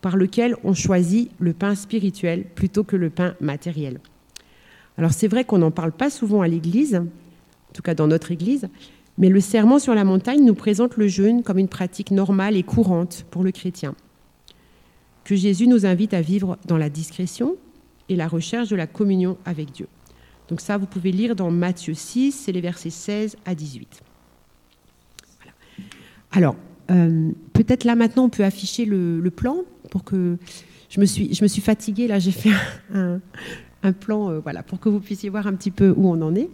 par 0.02 0.18
lequel 0.18 0.54
on 0.64 0.74
choisit 0.74 1.30
le 1.38 1.54
pain 1.54 1.74
spirituel 1.74 2.44
plutôt 2.54 2.84
que 2.84 2.96
le 2.96 3.08
pain 3.08 3.34
matériel. 3.40 4.00
Alors 4.98 5.14
c'est 5.14 5.28
vrai 5.28 5.44
qu'on 5.44 5.58
n'en 5.58 5.70
parle 5.70 5.92
pas 5.92 6.10
souvent 6.10 6.42
à 6.42 6.48
l'Église, 6.48 6.96
en 6.96 7.72
tout 7.72 7.80
cas 7.80 7.94
dans 7.94 8.06
notre 8.06 8.32
Église, 8.32 8.68
mais 9.16 9.30
le 9.30 9.40
serment 9.40 9.78
sur 9.78 9.94
la 9.94 10.04
montagne 10.04 10.44
nous 10.44 10.54
présente 10.54 10.98
le 10.98 11.08
jeûne 11.08 11.42
comme 11.42 11.58
une 11.58 11.68
pratique 11.68 12.10
normale 12.10 12.54
et 12.54 12.64
courante 12.64 13.24
pour 13.30 13.42
le 13.42 13.50
chrétien, 13.50 13.94
que 15.24 15.36
Jésus 15.36 15.66
nous 15.66 15.86
invite 15.86 16.14
à 16.14 16.20
vivre 16.20 16.58
dans 16.66 16.78
la 16.78 16.90
discrétion 16.90 17.56
et 18.08 18.16
la 18.16 18.28
recherche 18.28 18.68
de 18.68 18.76
la 18.76 18.86
communion 18.86 19.38
avec 19.44 19.72
Dieu. 19.72 19.86
Donc 20.48 20.60
ça, 20.60 20.76
vous 20.76 20.86
pouvez 20.86 21.12
lire 21.12 21.36
dans 21.36 21.50
Matthieu 21.50 21.94
6, 21.94 22.32
c'est 22.32 22.52
les 22.52 22.60
versets 22.60 22.90
16 22.90 23.36
à 23.44 23.54
18. 23.54 24.02
Alors, 26.32 26.56
euh, 26.90 27.30
peut-être 27.52 27.84
là 27.84 27.94
maintenant, 27.94 28.24
on 28.24 28.28
peut 28.28 28.44
afficher 28.44 28.84
le, 28.84 29.22
plan 29.30 29.58
pour 29.90 30.04
que 30.04 30.36
je 30.88 31.00
me 31.00 31.06
suis, 31.06 31.34
je 31.34 31.42
me 31.42 31.48
suis 31.48 31.62
fatiguée. 31.62 32.08
Là, 32.08 32.18
j'ai 32.18 32.32
fait 32.32 32.50
un, 32.94 33.92
plan, 33.92 34.30
euh, 34.30 34.40
voilà, 34.40 34.62
pour 34.62 34.80
que 34.80 34.88
vous 34.88 35.00
puissiez 35.00 35.28
voir 35.28 35.46
un 35.46 35.54
petit 35.54 35.70
peu 35.70 35.94
où 35.96 36.08
on 36.08 36.20
en 36.20 36.34
est. 36.34 36.48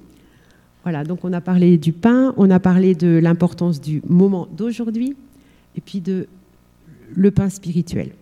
Voilà, 0.83 1.03
donc 1.03 1.25
on 1.25 1.33
a 1.33 1.41
parlé 1.41 1.79
du 1.79 1.93
pain, 1.93 2.33
on 2.37 2.51
a 2.51 2.61
parlé 2.61 2.95
de 2.95 3.19
l'importance 3.19 3.81
du 3.81 4.03
moment 4.07 4.47
d'aujourd'hui, 4.57 5.17
et 5.75 5.81
puis 5.81 6.01
de 6.01 6.29
le 7.15 7.31
pain 7.31 7.49
spirituel. 7.49 8.13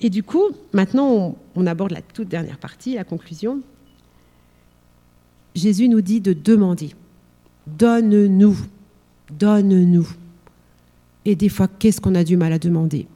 Et 0.00 0.10
du 0.10 0.22
coup, 0.22 0.44
maintenant, 0.72 1.36
on, 1.54 1.66
aborde 1.66 1.92
la 1.92 2.00
toute 2.00 2.28
dernière 2.28 2.58
partie, 2.58 2.94
la 2.94 3.04
conclusion. 3.04 3.60
Jésus 5.54 5.88
nous 5.88 6.00
dit 6.00 6.20
de 6.20 6.32
demander. 6.32 6.94
Donne-nous, 7.66 8.56
donne-nous. 9.30 10.08
Et 11.26 11.36
des 11.36 11.50
fois, 11.50 11.68
qu'est-ce 11.68 12.00
qu'on 12.00 12.14
a 12.14 12.24
du 12.24 12.36
mal 12.36 12.52
à 12.52 12.58
demander? 12.58 13.06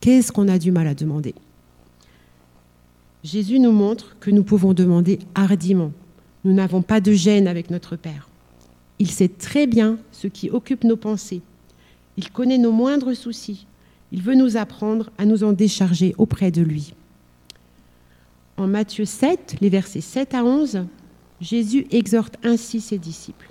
Qu'est-ce 0.00 0.30
qu'on 0.30 0.48
a 0.48 0.58
du 0.58 0.70
mal 0.70 0.86
à 0.86 0.94
demander? 0.94 1.34
Jésus 3.24 3.58
nous 3.58 3.72
montre 3.72 4.16
que 4.20 4.30
nous 4.30 4.44
pouvons 4.44 4.72
demander 4.72 5.18
hardiment. 5.34 5.92
Nous 6.44 6.54
n'avons 6.54 6.80
pas 6.80 7.00
de 7.00 7.12
gêne 7.12 7.48
avec 7.48 7.70
notre 7.70 7.96
Père. 7.96 8.28
Il 8.98 9.10
sait 9.10 9.28
très 9.28 9.66
bien 9.66 9.98
ce 10.12 10.26
qui 10.26 10.48
occupe 10.48 10.84
nos 10.84 10.96
pensées. 10.96 11.42
Il 12.16 12.30
connaît 12.30 12.58
nos 12.58 12.72
moindres 12.72 13.14
soucis. 13.14 13.66
Il 14.12 14.22
veut 14.22 14.34
nous 14.34 14.56
apprendre 14.56 15.10
à 15.18 15.24
nous 15.24 15.44
en 15.44 15.52
décharger 15.52 16.14
auprès 16.18 16.50
de 16.50 16.62
lui. 16.62 16.94
En 18.56 18.66
Matthieu 18.66 19.04
7, 19.04 19.56
les 19.60 19.68
versets 19.68 20.00
7 20.00 20.34
à 20.34 20.44
11, 20.44 20.84
Jésus 21.40 21.86
exhorte 21.90 22.36
ainsi 22.44 22.80
ses 22.80 22.98
disciples. 22.98 23.50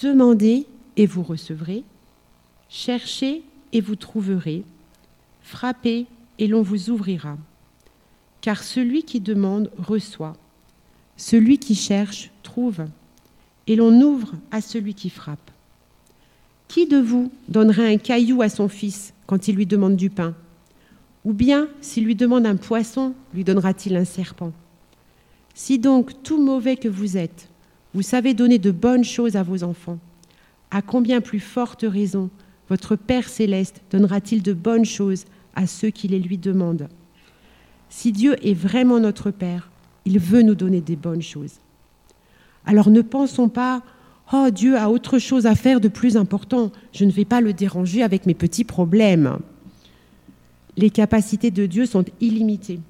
Demandez 0.00 0.66
et 0.96 1.06
vous 1.06 1.22
recevrez, 1.22 1.84
cherchez 2.68 3.42
et 3.72 3.80
vous 3.80 3.96
trouverez, 3.96 4.64
frappez 5.42 6.06
et 6.38 6.46
l'on 6.46 6.62
vous 6.62 6.90
ouvrira. 6.90 7.36
Car 8.40 8.62
celui 8.62 9.04
qui 9.04 9.20
demande 9.20 9.70
reçoit, 9.78 10.36
celui 11.16 11.58
qui 11.58 11.74
cherche 11.74 12.30
trouve, 12.42 12.86
et 13.68 13.76
l'on 13.76 13.92
ouvre 14.00 14.32
à 14.50 14.60
celui 14.60 14.94
qui 14.94 15.10
frappe. 15.10 15.51
Qui 16.72 16.86
de 16.86 16.96
vous 16.96 17.30
donnerait 17.50 17.92
un 17.92 17.98
caillou 17.98 18.40
à 18.40 18.48
son 18.48 18.66
fils 18.66 19.12
quand 19.26 19.46
il 19.46 19.56
lui 19.56 19.66
demande 19.66 19.94
du 19.94 20.08
pain? 20.08 20.34
Ou 21.22 21.34
bien, 21.34 21.68
s'il 21.82 22.06
lui 22.06 22.14
demande 22.14 22.46
un 22.46 22.56
poisson, 22.56 23.12
lui 23.34 23.44
donnera-t-il 23.44 23.94
un 23.94 24.06
serpent? 24.06 24.52
Si 25.52 25.78
donc, 25.78 26.22
tout 26.22 26.42
mauvais 26.42 26.78
que 26.78 26.88
vous 26.88 27.18
êtes, 27.18 27.50
vous 27.92 28.00
savez 28.00 28.32
donner 28.32 28.58
de 28.58 28.70
bonnes 28.70 29.04
choses 29.04 29.36
à 29.36 29.42
vos 29.42 29.64
enfants, 29.64 29.98
à 30.70 30.80
combien 30.80 31.20
plus 31.20 31.40
forte 31.40 31.84
raison 31.86 32.30
votre 32.70 32.96
Père 32.96 33.28
céleste 33.28 33.82
donnera-t-il 33.90 34.42
de 34.42 34.54
bonnes 34.54 34.86
choses 34.86 35.26
à 35.54 35.66
ceux 35.66 35.90
qui 35.90 36.08
les 36.08 36.20
lui 36.20 36.38
demandent? 36.38 36.88
Si 37.90 38.12
Dieu 38.12 38.34
est 38.42 38.54
vraiment 38.54 38.98
notre 38.98 39.30
Père, 39.30 39.68
il 40.06 40.18
veut 40.18 40.40
nous 40.40 40.54
donner 40.54 40.80
des 40.80 40.96
bonnes 40.96 41.20
choses. 41.20 41.56
Alors 42.64 42.88
ne 42.88 43.02
pensons 43.02 43.50
pas, 43.50 43.82
oh 44.32 44.50
Dieu 44.50 44.76
a 44.76 44.90
autre 44.90 45.18
chose 45.18 45.46
à 45.46 45.54
faire 45.54 45.80
de 45.80 45.88
plus 45.88 46.16
important, 46.16 46.72
je 46.92 47.04
ne 47.04 47.10
vais 47.10 47.24
pas 47.24 47.40
le 47.40 47.52
déranger 47.52 48.02
avec 48.02 48.26
mes 48.26 48.34
petits 48.34 48.64
problèmes. 48.64 49.38
Les 50.76 50.90
capacités 50.90 51.50
de 51.50 51.66
Dieu 51.66 51.86
sont 51.86 52.04
illimitées. 52.20 52.80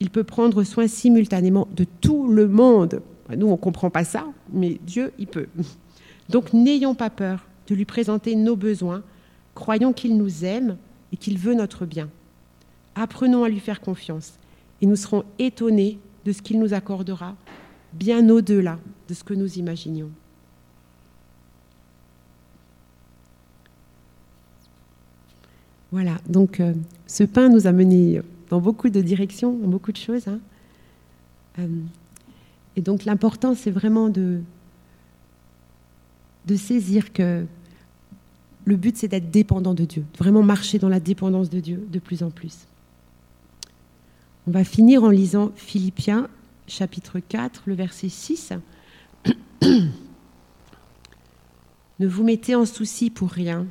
Il 0.00 0.10
peut 0.10 0.24
prendre 0.24 0.64
soin 0.64 0.88
simultanément 0.88 1.68
de 1.76 1.84
tout 2.00 2.28
le 2.28 2.48
monde. 2.48 3.02
Nous, 3.36 3.46
on 3.46 3.52
ne 3.52 3.56
comprend 3.56 3.90
pas 3.90 4.04
ça, 4.04 4.26
mais 4.52 4.78
Dieu, 4.86 5.12
il 5.18 5.26
peut. 5.26 5.46
Donc 6.28 6.52
n'ayons 6.52 6.94
pas 6.94 7.10
peur 7.10 7.46
de 7.68 7.74
lui 7.74 7.84
présenter 7.84 8.34
nos 8.34 8.56
besoins 8.56 9.02
Croyons 9.54 9.92
qu'il 9.92 10.16
nous 10.16 10.44
aime 10.44 10.76
et 11.12 11.16
qu'il 11.16 11.38
veut 11.38 11.54
notre 11.54 11.86
bien. 11.86 12.08
Apprenons 12.94 13.44
à 13.44 13.48
lui 13.48 13.60
faire 13.60 13.80
confiance 13.80 14.34
et 14.80 14.86
nous 14.86 14.96
serons 14.96 15.24
étonnés 15.38 15.98
de 16.24 16.32
ce 16.32 16.42
qu'il 16.42 16.58
nous 16.58 16.74
accordera, 16.74 17.36
bien 17.92 18.28
au-delà 18.28 18.78
de 19.08 19.14
ce 19.14 19.24
que 19.24 19.34
nous 19.34 19.58
imaginions. 19.58 20.10
Voilà, 25.92 26.18
donc 26.28 26.60
euh, 26.60 26.72
ce 27.06 27.24
pain 27.24 27.48
nous 27.48 27.66
a 27.66 27.72
menés 27.72 28.22
dans 28.48 28.60
beaucoup 28.60 28.90
de 28.90 29.00
directions, 29.00 29.52
dans 29.52 29.68
beaucoup 29.68 29.92
de 29.92 29.96
choses. 29.96 30.28
Hein. 30.28 30.38
Euh, 31.58 31.66
et 32.76 32.80
donc 32.80 33.04
l'important, 33.04 33.54
c'est 33.54 33.70
vraiment 33.70 34.08
de, 34.08 34.40
saisir 36.56 37.12
que 37.12 37.44
le 38.64 38.76
but, 38.76 38.96
c'est 38.96 39.08
d'être 39.08 39.30
dépendant 39.30 39.74
de 39.74 39.84
Dieu, 39.84 40.04
vraiment 40.18 40.42
marcher 40.42 40.78
dans 40.78 40.88
la 40.88 41.00
dépendance 41.00 41.48
de 41.48 41.60
Dieu 41.60 41.86
de 41.90 41.98
plus 41.98 42.22
en 42.22 42.30
plus. 42.30 42.66
On 44.46 44.50
va 44.50 44.64
finir 44.64 45.04
en 45.04 45.10
lisant 45.10 45.52
Philippiens 45.56 46.28
chapitre 46.66 47.20
4, 47.20 47.64
le 47.66 47.74
verset 47.74 48.08
6. 48.08 48.52
ne 52.00 52.06
vous 52.06 52.24
mettez 52.24 52.54
en 52.54 52.64
souci 52.64 53.10
pour 53.10 53.30
rien, 53.30 53.66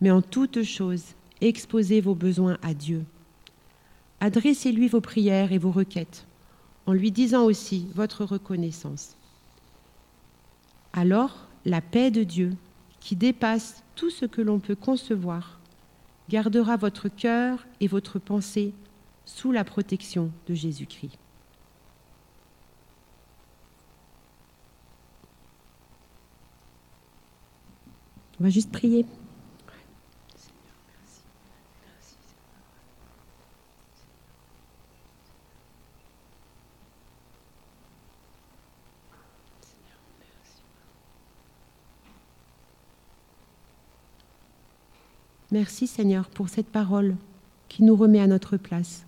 mais 0.00 0.10
en 0.10 0.22
toute 0.22 0.62
chose, 0.62 1.02
exposez 1.44 2.00
vos 2.00 2.14
besoins 2.14 2.58
à 2.62 2.74
Dieu. 2.74 3.04
Adressez-lui 4.20 4.88
vos 4.88 5.00
prières 5.00 5.52
et 5.52 5.58
vos 5.58 5.70
requêtes, 5.70 6.26
en 6.86 6.92
lui 6.92 7.10
disant 7.10 7.44
aussi 7.44 7.86
votre 7.94 8.24
reconnaissance. 8.24 9.16
Alors, 10.92 11.48
la 11.64 11.80
paix 11.80 12.10
de 12.10 12.22
Dieu, 12.22 12.52
qui 13.00 13.16
dépasse 13.16 13.82
tout 13.96 14.10
ce 14.10 14.24
que 14.24 14.40
l'on 14.40 14.60
peut 14.60 14.76
concevoir, 14.76 15.58
gardera 16.28 16.76
votre 16.76 17.08
cœur 17.08 17.66
et 17.80 17.86
votre 17.86 18.18
pensée 18.18 18.72
sous 19.26 19.52
la 19.52 19.64
protection 19.64 20.30
de 20.48 20.54
Jésus-Christ. 20.54 21.18
On 28.40 28.44
va 28.44 28.50
juste 28.50 28.72
prier. 28.72 29.06
Merci 45.54 45.86
Seigneur 45.86 46.28
pour 46.30 46.48
cette 46.48 46.66
parole 46.66 47.14
qui 47.68 47.84
nous 47.84 47.94
remet 47.94 48.18
à 48.18 48.26
notre 48.26 48.56
place, 48.56 49.04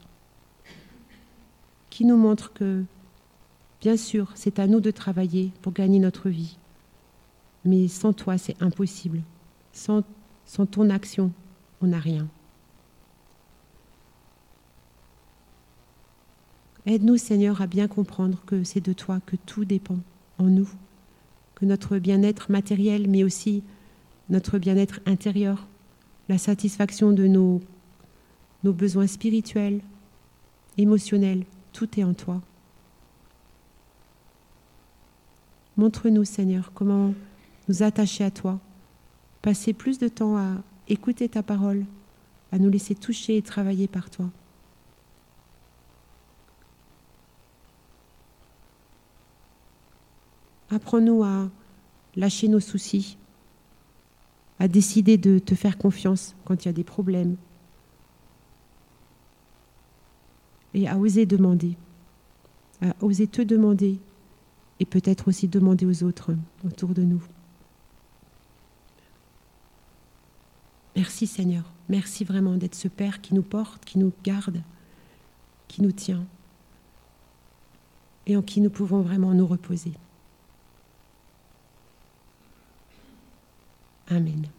qui 1.91 2.05
nous 2.05 2.17
montre 2.17 2.53
que, 2.53 2.85
bien 3.81 3.97
sûr, 3.97 4.31
c'est 4.37 4.61
à 4.61 4.69
nous 4.69 4.79
de 4.79 4.93
travailler 4.93 5.51
pour 5.61 5.73
gagner 5.73 5.99
notre 5.99 6.29
vie, 6.29 6.57
mais 7.65 7.89
sans 7.89 8.13
toi, 8.13 8.39
c'est 8.39 8.63
impossible. 8.63 9.23
Sans, 9.73 10.05
ton 10.71 10.89
action, 10.89 11.33
on 11.83 11.89
n'a 11.89 11.99
rien. 11.99 12.29
Aide-nous, 16.87 17.17
Seigneur, 17.17 17.61
à 17.61 17.67
bien 17.67 17.89
comprendre 17.89 18.45
que 18.47 18.63
c'est 18.63 18.81
de 18.81 18.93
toi 18.93 19.19
que 19.27 19.35
tout 19.35 19.65
dépend 19.65 19.99
en 20.39 20.45
nous, 20.45 20.71
que 21.57 21.65
notre 21.65 21.99
bien-être 21.99 22.53
matériel, 22.53 23.11
mais 23.11 23.25
aussi 23.25 23.65
notre 24.29 24.59
bien-être 24.59 25.01
intérieur, 25.07 25.67
la 26.29 26.39
satisfaction 26.39 27.12
de 27.12 27.27
nos, 27.27 27.61
nos 28.65 28.73
besoins 28.73 29.07
spirituels, 29.07 29.81
émotionnels, 30.79 31.45
tout 31.73 31.99
est 31.99 32.05
en 32.05 32.15
toi. 32.15 32.41
Montre-nous, 35.77 36.25
Seigneur, 36.25 36.73
comment 36.75 37.12
nous 37.69 37.83
attacher 37.83 38.25
à 38.25 38.31
toi, 38.31 38.59
passer 39.43 39.73
plus 39.73 39.99
de 39.99 40.09
temps 40.09 40.37
à 40.37 40.57
écouter 40.89 41.29
ta 41.29 41.43
parole, 41.43 41.85
à 42.53 42.59
nous 42.59 42.71
laisser 42.71 42.95
toucher 42.95 43.37
et 43.37 43.43
travailler 43.43 43.87
par 43.87 44.09
toi. 44.09 44.31
Apprends-nous 50.71 51.23
à 51.23 51.49
lâcher 52.17 52.49
nos 52.49 52.61
soucis, 52.61 53.17
à 54.59 54.69
décider 54.69 55.19
de 55.19 55.38
te 55.38 55.55
faire 55.55 55.79
confiance 55.79 56.35
quand 56.45 56.64
il 56.64 56.69
y 56.69 56.71
a 56.71 56.73
des 56.73 56.85
problèmes 56.85 57.37
et 60.75 60.88
à 60.88 60.99
oser 60.99 61.27
demander, 61.27 61.77
à 62.83 62.95
oser 63.01 63.27
te 63.27 63.42
demander 63.42 63.99
et 64.79 64.85
peut-être 64.85 65.29
aussi 65.29 65.49
demander 65.49 65.87
aux 65.87 66.03
autres 66.03 66.35
autour 66.64 66.90
de 66.90 67.03
nous. 67.03 67.23
Merci 70.95 71.27
Seigneur, 71.27 71.64
merci 71.88 72.25
vraiment 72.25 72.57
d'être 72.57 72.75
ce 72.75 72.88
Père 72.88 73.21
qui 73.21 73.35
nous 73.35 73.42
porte, 73.42 73.85
qui 73.85 73.99
nous 73.99 74.12
garde, 74.25 74.62
qui 75.69 75.83
nous 75.83 75.92
tient 75.92 76.25
et 78.27 78.37
en 78.37 78.42
qui 78.42 78.61
nous 78.61 78.71
pouvons 78.71 79.03
vraiment 79.03 79.35
nous 79.35 79.47
reposer. 79.47 79.92
Amen. 84.11 84.56